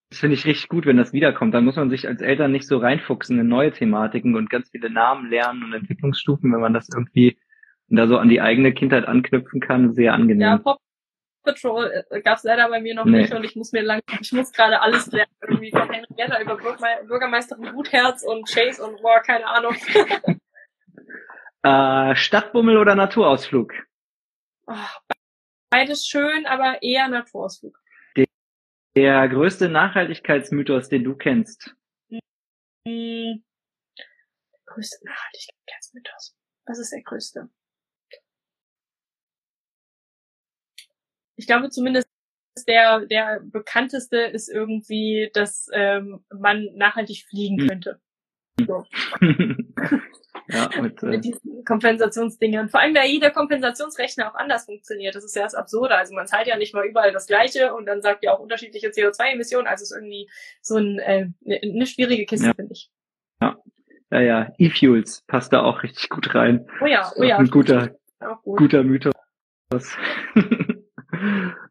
[0.10, 1.54] Das finde ich richtig gut, wenn das wiederkommt.
[1.54, 4.90] Dann muss man sich als Eltern nicht so reinfuchsen in neue Thematiken und ganz viele
[4.90, 7.38] Namen lernen und Entwicklungsstufen, wenn man das irgendwie
[7.98, 9.94] da so an die eigene Kindheit anknüpfen kann.
[9.94, 10.42] Sehr angenehm.
[10.42, 10.80] Ja, Pop
[11.44, 13.22] Patrol äh, gab es leider bei mir noch nee.
[13.22, 16.58] nicht und ich muss mir lang, ich muss gerade alles lernen, irgendwie von Henrietta über
[16.58, 19.76] Bürgermeisterin Gutherz und Chase und boah, keine Ahnung.
[21.64, 23.74] äh, Stadtbummel oder Naturausflug?
[24.68, 24.74] Oh,
[25.70, 27.78] beides schön, aber eher Naturausflug.
[28.16, 28.28] Der,
[28.96, 31.76] der größte Nachhaltigkeitsmythos, den du kennst?
[32.10, 32.22] Hm,
[32.88, 36.36] der größte Nachhaltigkeitsmythos.
[36.66, 37.50] Was ist der größte?
[41.36, 42.08] Ich glaube zumindest
[42.68, 47.68] der, der bekannteste ist irgendwie, dass ähm, man nachhaltig fliegen hm.
[47.68, 48.00] könnte.
[48.68, 48.86] So.
[50.50, 52.70] ja, mit, äh, mit diesen Kompensationsdingern.
[52.70, 55.16] Vor allem, da jeder Kompensationsrechner auch anders funktioniert.
[55.16, 55.96] Das ist ja das Absurde.
[55.96, 58.90] Also man zahlt ja nicht mal überall das Gleiche und dann sagt ja auch unterschiedliche
[58.90, 59.68] CO2-Emissionen.
[59.68, 60.30] Also es ist irgendwie
[60.62, 62.54] so ein, äh, eine schwierige Kiste, ja.
[62.54, 62.92] finde ich.
[63.42, 63.58] Ja.
[64.12, 64.54] Ja, ja.
[64.58, 66.68] E-Fuels passt da auch richtig gut rein.
[66.82, 67.38] Oh ja, oh ja.
[67.38, 67.96] Ein guter,
[68.44, 68.58] gut.
[68.58, 69.14] guter Mythos.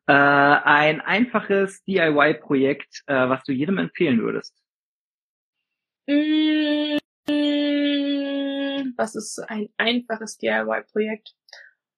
[0.06, 4.54] Äh, ein einfaches DIY-Projekt, äh, was du jedem empfehlen würdest?
[6.06, 6.98] Mm,
[8.96, 11.34] was ist ein einfaches DIY-Projekt?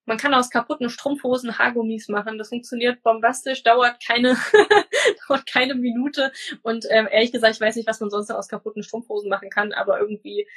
[0.04, 2.36] Man kann aus kaputten Strumpfhosen Haargummis machen.
[2.36, 4.36] Das funktioniert bombastisch, dauert keine,
[5.28, 6.32] dauert keine Minute.
[6.62, 9.72] Und ähm, ehrlich gesagt, ich weiß nicht, was man sonst aus kaputten Strumpfhosen machen kann,
[9.72, 10.48] aber irgendwie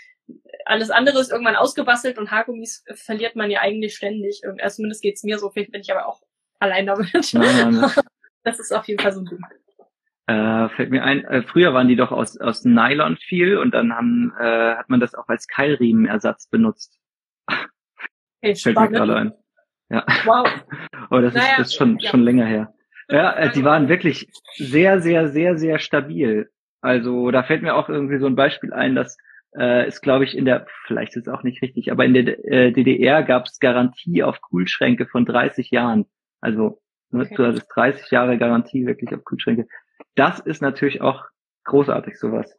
[0.66, 4.42] alles andere ist irgendwann ausgebastelt und Haargummis verliert man ja eigentlich ständig.
[4.60, 5.52] Also zumindest geht's mir so.
[5.52, 6.22] Vielleicht bin ich aber auch
[6.60, 7.34] allein damit.
[7.34, 7.86] Nein,
[8.44, 9.40] das ist auf jeden Fall so ein Ding.
[10.28, 13.94] Äh, fällt mir ein, äh, früher waren die doch aus, aus Nylon viel und dann
[13.94, 17.00] haben, äh, hat man das auch als Keilriemenersatz benutzt.
[18.42, 19.34] Hey, fällt mir gerade ein.
[19.90, 20.06] Ja.
[20.24, 20.48] Wow.
[21.10, 22.10] Aber das naja, ist, das ist schon, ja.
[22.12, 22.74] schon länger her.
[23.10, 26.52] Ja, äh, die waren wirklich sehr, sehr, sehr, sehr stabil.
[26.82, 29.18] Also da fällt mir auch irgendwie so ein Beispiel ein, dass
[29.58, 32.46] äh, ist, glaube ich, in der, vielleicht ist es auch nicht richtig, aber in der
[32.46, 36.06] äh, DDR gab es Garantie auf Kühlschränke von 30 Jahren.
[36.46, 36.80] Also
[37.10, 37.36] ne, okay.
[37.36, 39.68] du hattest 30 Jahre Garantie wirklich auf Kühlschränke.
[40.14, 41.26] Das ist natürlich auch
[41.64, 42.56] großartig, sowas.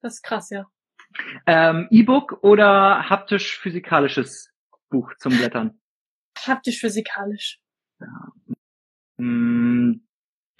[0.00, 0.66] Das ist krass, ja.
[1.44, 4.52] Ähm, E-Book oder haptisch-physikalisches
[4.90, 5.80] Buch zum Blättern?
[6.38, 7.58] Haptisch-physikalisch.
[7.98, 8.32] Ja.
[9.18, 10.06] Hm,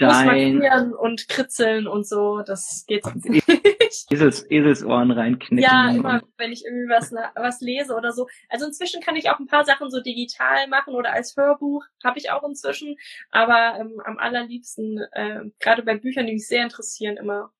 [0.01, 0.55] dein...
[0.55, 3.47] Muss markieren und kritzeln und so, das geht sonst nicht.
[4.11, 5.59] Esels, Eselsohren reinknicken.
[5.59, 8.29] Ja, immer, wenn ich irgendwie was, was lese oder so.
[8.49, 12.19] Also inzwischen kann ich auch ein paar Sachen so digital machen oder als Hörbuch, habe
[12.19, 12.97] ich auch inzwischen.
[13.31, 17.53] Aber ähm, am allerliebsten, äh, gerade bei Büchern, die mich sehr interessieren, immer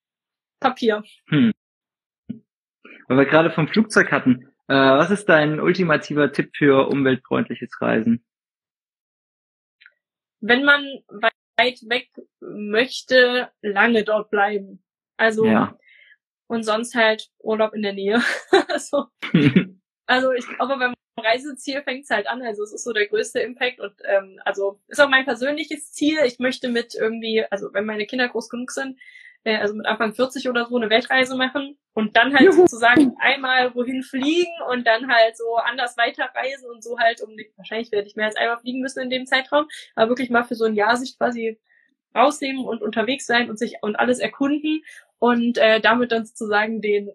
[0.61, 1.03] Papier.
[1.29, 1.53] Hm.
[3.09, 8.25] Weil wir gerade vom Flugzeug hatten, äh, was ist dein ultimativer Tipp für umweltfreundliches Reisen?
[10.41, 10.85] Wenn man
[11.61, 12.09] weit weg
[12.41, 14.83] möchte, lange dort bleiben.
[15.17, 15.77] Also ja
[16.51, 18.21] und sonst halt Urlaub in der Nähe.
[18.69, 19.07] also,
[20.07, 22.43] also ich glaube, beim Reiseziel fängt es halt an.
[22.43, 26.19] Also es ist so der größte Impact und ähm, also ist auch mein persönliches Ziel.
[26.25, 28.99] Ich möchte mit irgendwie, also wenn meine Kinder groß genug sind,
[29.45, 32.63] äh, also mit Anfang 40 oder so eine Weltreise machen und dann halt Juhu.
[32.63, 37.51] sozusagen einmal wohin fliegen und dann halt so anders weiterreisen und so halt um die,
[37.57, 40.55] wahrscheinlich werde ich mehr als einmal fliegen müssen in dem Zeitraum, aber wirklich mal für
[40.55, 41.59] so ein Jahr sich quasi
[42.15, 44.83] rausnehmen und unterwegs sein und sich und alles erkunden
[45.19, 47.11] und äh, damit dann sozusagen den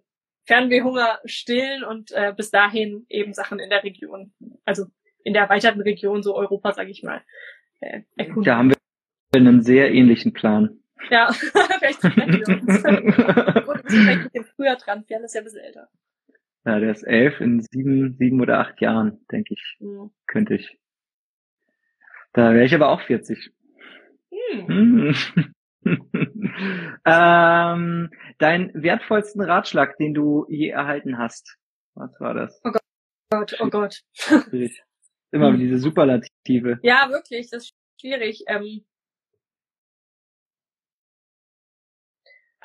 [0.46, 4.32] Fernwehhunger stillen und äh, bis dahin eben Sachen in der Region,
[4.64, 4.86] also
[5.24, 7.22] in der erweiterten Region, so Europa, sage ich mal,
[7.82, 8.44] äh, erkunden.
[8.44, 8.78] Da haben wir
[9.36, 10.80] einen sehr ähnlichen Plan.
[11.10, 11.32] Ja,
[11.80, 13.68] vielleicht treffen wir uns.
[13.68, 15.90] und vielleicht ein früher dran, Fern ist ja ein bisschen älter.
[16.66, 20.12] Ja, der ist elf, in sieben, sieben oder acht Jahren, denke ich, mhm.
[20.26, 20.80] könnte ich.
[22.34, 23.52] Da wäre ich aber auch 40.
[24.32, 25.16] Hm.
[27.06, 31.58] ähm, dein wertvollsten Ratschlag, den du je erhalten hast.
[31.94, 32.60] Was war das?
[32.64, 32.72] Oh
[33.30, 34.02] Gott, oh Gott.
[35.32, 35.60] Immer hm.
[35.60, 36.80] diese Superlative.
[36.82, 38.44] Ja, wirklich, das ist schwierig.
[38.48, 38.84] Ähm,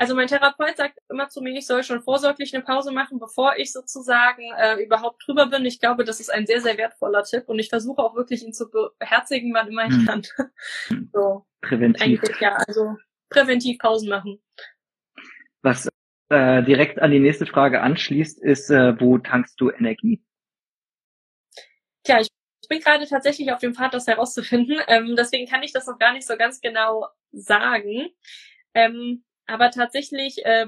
[0.01, 3.59] Also mein Therapeut sagt immer zu mir, ich soll schon vorsorglich eine Pause machen, bevor
[3.59, 5.66] ich sozusagen äh, überhaupt drüber bin.
[5.66, 8.55] Ich glaube, das ist ein sehr, sehr wertvoller Tipp und ich versuche auch wirklich ihn
[8.55, 10.07] zu beherzigen, wann immer ich hm.
[10.07, 10.22] kann.
[11.12, 11.44] so.
[11.61, 12.22] Präventiv.
[12.22, 12.96] Eigentlich, ja, also
[13.28, 14.40] präventiv Pausen machen.
[15.61, 15.86] Was
[16.30, 20.24] äh, direkt an die nächste Frage anschließt, ist, äh, wo tankst du Energie?
[22.05, 22.30] Tja, ich
[22.70, 24.80] bin gerade tatsächlich auf dem Pfad, das herauszufinden.
[24.88, 28.09] Ähm, deswegen kann ich das noch gar nicht so ganz genau sagen.
[28.72, 30.66] Ähm, aber tatsächlich, äh,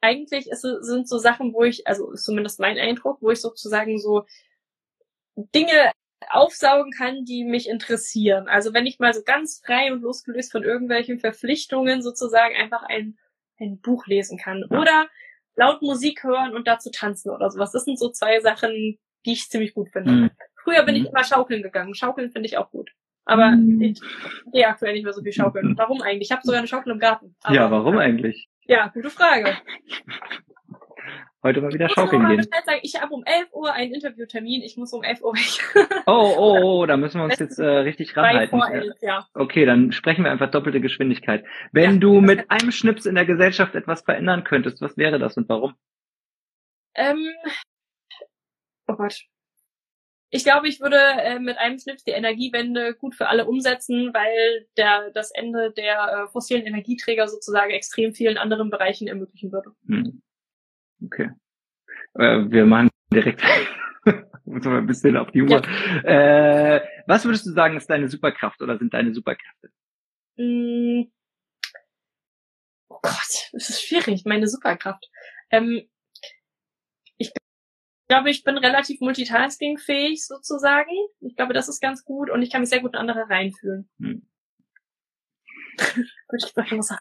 [0.00, 3.98] eigentlich ist, sind so Sachen, wo ich, also ist zumindest mein Eindruck, wo ich sozusagen
[3.98, 4.26] so
[5.36, 5.92] Dinge
[6.30, 8.48] aufsaugen kann, die mich interessieren.
[8.48, 13.18] Also wenn ich mal so ganz frei und losgelöst von irgendwelchen Verpflichtungen sozusagen einfach ein,
[13.58, 14.64] ein Buch lesen kann.
[14.64, 15.08] Oder
[15.56, 17.72] laut Musik hören und dazu tanzen oder sowas.
[17.72, 20.12] Das sind so zwei Sachen, die ich ziemlich gut finde.
[20.12, 20.30] Mhm.
[20.62, 21.08] Früher bin ich mhm.
[21.08, 21.94] immer schaukeln gegangen.
[21.94, 22.90] Schaukeln finde ich auch gut.
[23.24, 23.80] Aber mhm.
[23.80, 24.00] ich
[24.52, 25.74] gehe aktuell nicht mehr so viel schaukeln.
[25.76, 26.28] Warum eigentlich?
[26.28, 27.34] Ich habe sogar eine Schaukel im Garten.
[27.42, 28.48] Aber, ja, warum eigentlich?
[28.66, 29.56] Ja, gute Frage.
[31.42, 32.42] Heute mal wieder schaukeln gehen.
[32.42, 36.02] Sagen, ich habe um 11 Uhr einen Interviewtermin, ich muss um 11 Uhr weg.
[36.06, 38.58] oh, oh, oh, da müssen wir uns jetzt äh, richtig ranhalten.
[38.58, 39.26] Vor 11, ja.
[39.34, 41.44] Okay, dann sprechen wir einfach doppelte Geschwindigkeit.
[41.72, 41.98] Wenn ja.
[41.98, 45.74] du mit einem Schnips in der Gesellschaft etwas verändern könntest, was wäre das und warum?
[46.94, 47.28] Ähm,
[48.86, 49.26] oh Gott.
[50.34, 54.66] Ich glaube, ich würde äh, mit einem Schnips die Energiewende gut für alle umsetzen, weil
[54.76, 59.70] der das Ende der äh, fossilen Energieträger sozusagen extrem vielen anderen Bereichen ermöglichen würde.
[59.86, 60.22] Hm.
[61.04, 61.30] Okay.
[62.14, 63.44] Äh, wir machen direkt
[64.44, 65.62] ein bisschen auf die Uhr.
[66.02, 66.78] Ja.
[66.78, 69.70] Äh, was würdest du sagen, ist deine Superkraft oder sind deine Superkräfte?
[70.36, 71.12] Mm.
[72.88, 75.08] Oh Gott, das ist schwierig, meine Superkraft.
[75.50, 75.88] Ähm,
[77.18, 77.32] ich
[78.08, 80.90] glaube, ich bin relativ multitaskingfähig sozusagen.
[81.20, 83.88] Ich glaube, das ist ganz gut und ich kann mich sehr gut in andere reinfühlen.
[83.98, 84.28] Hm.
[85.78, 87.00] Würde ich mal sagen.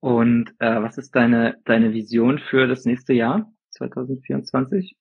[0.00, 4.96] Und äh, was ist deine, deine Vision für das nächste Jahr, 2024?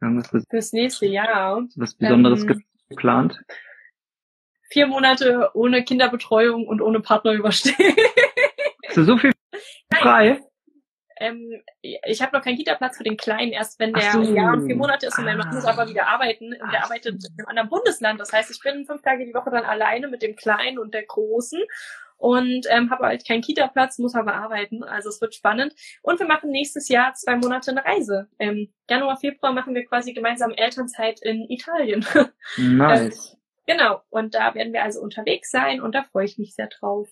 [0.00, 1.64] Irgendwas für das nächste Jahr.
[1.76, 3.40] Was Besonderes ähm, geplant?
[4.70, 7.94] Vier Monate ohne Kinderbetreuung und ohne Partner überstehen.
[8.86, 9.32] Hast du so viel
[9.94, 10.40] frei?
[11.22, 14.22] Ähm, ich habe noch keinen Kita-Platz für den Kleinen, erst wenn der so.
[14.22, 15.54] Jahr und vier Monate ist und mein Mann ah.
[15.54, 16.52] muss aber wieder arbeiten.
[16.52, 18.20] Und der arbeitet in einem anderen Bundesland.
[18.20, 21.04] Das heißt, ich bin fünf Tage die Woche dann alleine mit dem Kleinen und der
[21.04, 21.60] Großen
[22.22, 24.84] und ähm, habe halt keinen Kita-Platz, muss aber arbeiten.
[24.84, 25.74] Also es wird spannend.
[26.02, 28.28] Und wir machen nächstes Jahr zwei Monate eine Reise.
[28.38, 32.06] Ähm, Januar, Februar machen wir quasi gemeinsam Elternzeit in Italien.
[32.58, 33.32] Nice.
[33.32, 34.02] ähm, genau.
[34.10, 37.08] Und da werden wir also unterwegs sein und da freue ich mich sehr drauf.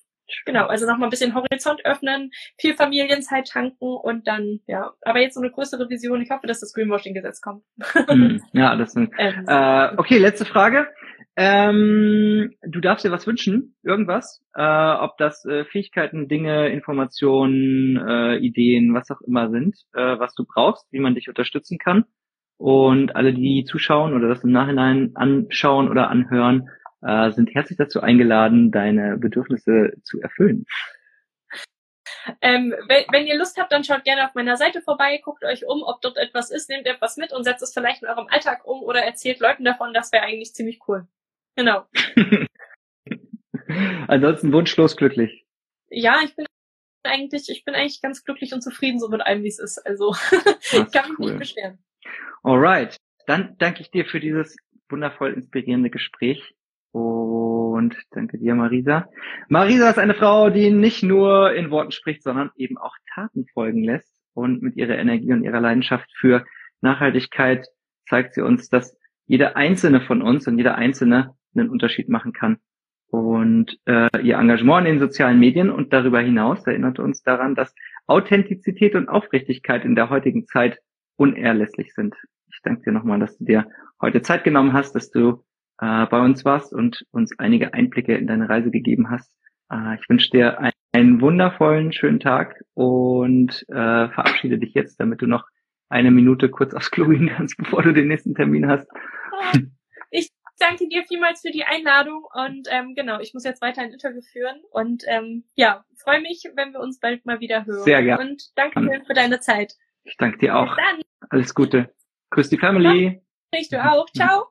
[0.47, 5.35] Genau, also nochmal ein bisschen Horizont öffnen, viel Familienzeit tanken und dann, ja, aber jetzt
[5.35, 6.22] so eine größere Vision.
[6.22, 7.64] Ich hoffe, dass das Greenwashing-Gesetz kommt.
[7.95, 10.89] Hm, ja, das sind, ähm, äh, okay, letzte Frage.
[11.37, 18.37] Ähm, du darfst dir was wünschen, irgendwas, äh, ob das äh, Fähigkeiten, Dinge, Informationen, äh,
[18.37, 22.05] Ideen, was auch immer sind, äh, was du brauchst, wie man dich unterstützen kann.
[22.59, 26.68] Und alle, die zuschauen oder das im Nachhinein anschauen oder anhören,
[27.03, 30.67] äh, sind herzlich dazu eingeladen, deine Bedürfnisse zu erfüllen.
[32.43, 35.67] Ähm, wenn, wenn, ihr Lust habt, dann schaut gerne auf meiner Seite vorbei, guckt euch
[35.67, 38.67] um, ob dort etwas ist, nehmt etwas mit und setzt es vielleicht in eurem Alltag
[38.67, 41.07] um oder erzählt Leuten davon, das wäre eigentlich ziemlich cool.
[41.57, 41.87] Genau.
[44.09, 45.47] Ansonsten wunschlos glücklich.
[45.89, 46.47] Ja, ich bin
[47.05, 49.79] eigentlich, ich bin eigentlich ganz glücklich und zufrieden so mit allem, wie es ist.
[49.79, 50.15] Also
[50.61, 51.27] ich kann mich cool.
[51.27, 51.79] nicht beschweren.
[52.43, 52.97] Alright.
[53.27, 54.57] Dann danke ich dir für dieses
[54.89, 56.55] wundervoll inspirierende Gespräch.
[56.93, 59.09] Und danke dir, Marisa.
[59.49, 63.84] Marisa ist eine Frau, die nicht nur in Worten spricht, sondern eben auch Taten folgen
[63.84, 64.12] lässt.
[64.34, 66.45] Und mit ihrer Energie und ihrer Leidenschaft für
[66.80, 67.66] Nachhaltigkeit
[68.09, 72.59] zeigt sie uns, dass jeder einzelne von uns und jeder einzelne einen Unterschied machen kann.
[73.09, 77.74] Und äh, ihr Engagement in den sozialen Medien und darüber hinaus erinnert uns daran, dass
[78.07, 80.78] Authentizität und Aufrichtigkeit in der heutigen Zeit
[81.16, 82.14] unerlässlich sind.
[82.53, 83.66] Ich danke dir nochmal, dass du dir
[84.01, 85.45] heute Zeit genommen hast, dass du
[85.81, 89.35] äh, bei uns warst und uns einige Einblicke in deine Reise gegeben hast.
[89.70, 95.22] Äh, ich wünsche dir ein, einen wundervollen, schönen Tag und äh, verabschiede dich jetzt, damit
[95.22, 95.45] du noch
[95.89, 98.89] eine Minute kurz aufs Klo gehen kannst, bevor du den nächsten Termin hast.
[100.11, 103.93] Ich danke dir vielmals für die Einladung und ähm, genau, ich muss jetzt weiter ein
[103.93, 107.85] Interview führen und ähm, ja, freue mich, wenn wir uns bald mal wieder hören.
[107.85, 108.22] Sehr gerne.
[108.22, 109.74] Und danke dir für deine Zeit.
[110.05, 110.76] Ich danke dir auch.
[111.31, 111.95] Alles Gute.
[112.31, 113.22] Grüß die Family.
[113.53, 114.07] Ich du auch.
[114.11, 114.47] Ciao.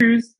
[0.00, 0.39] Tschüss.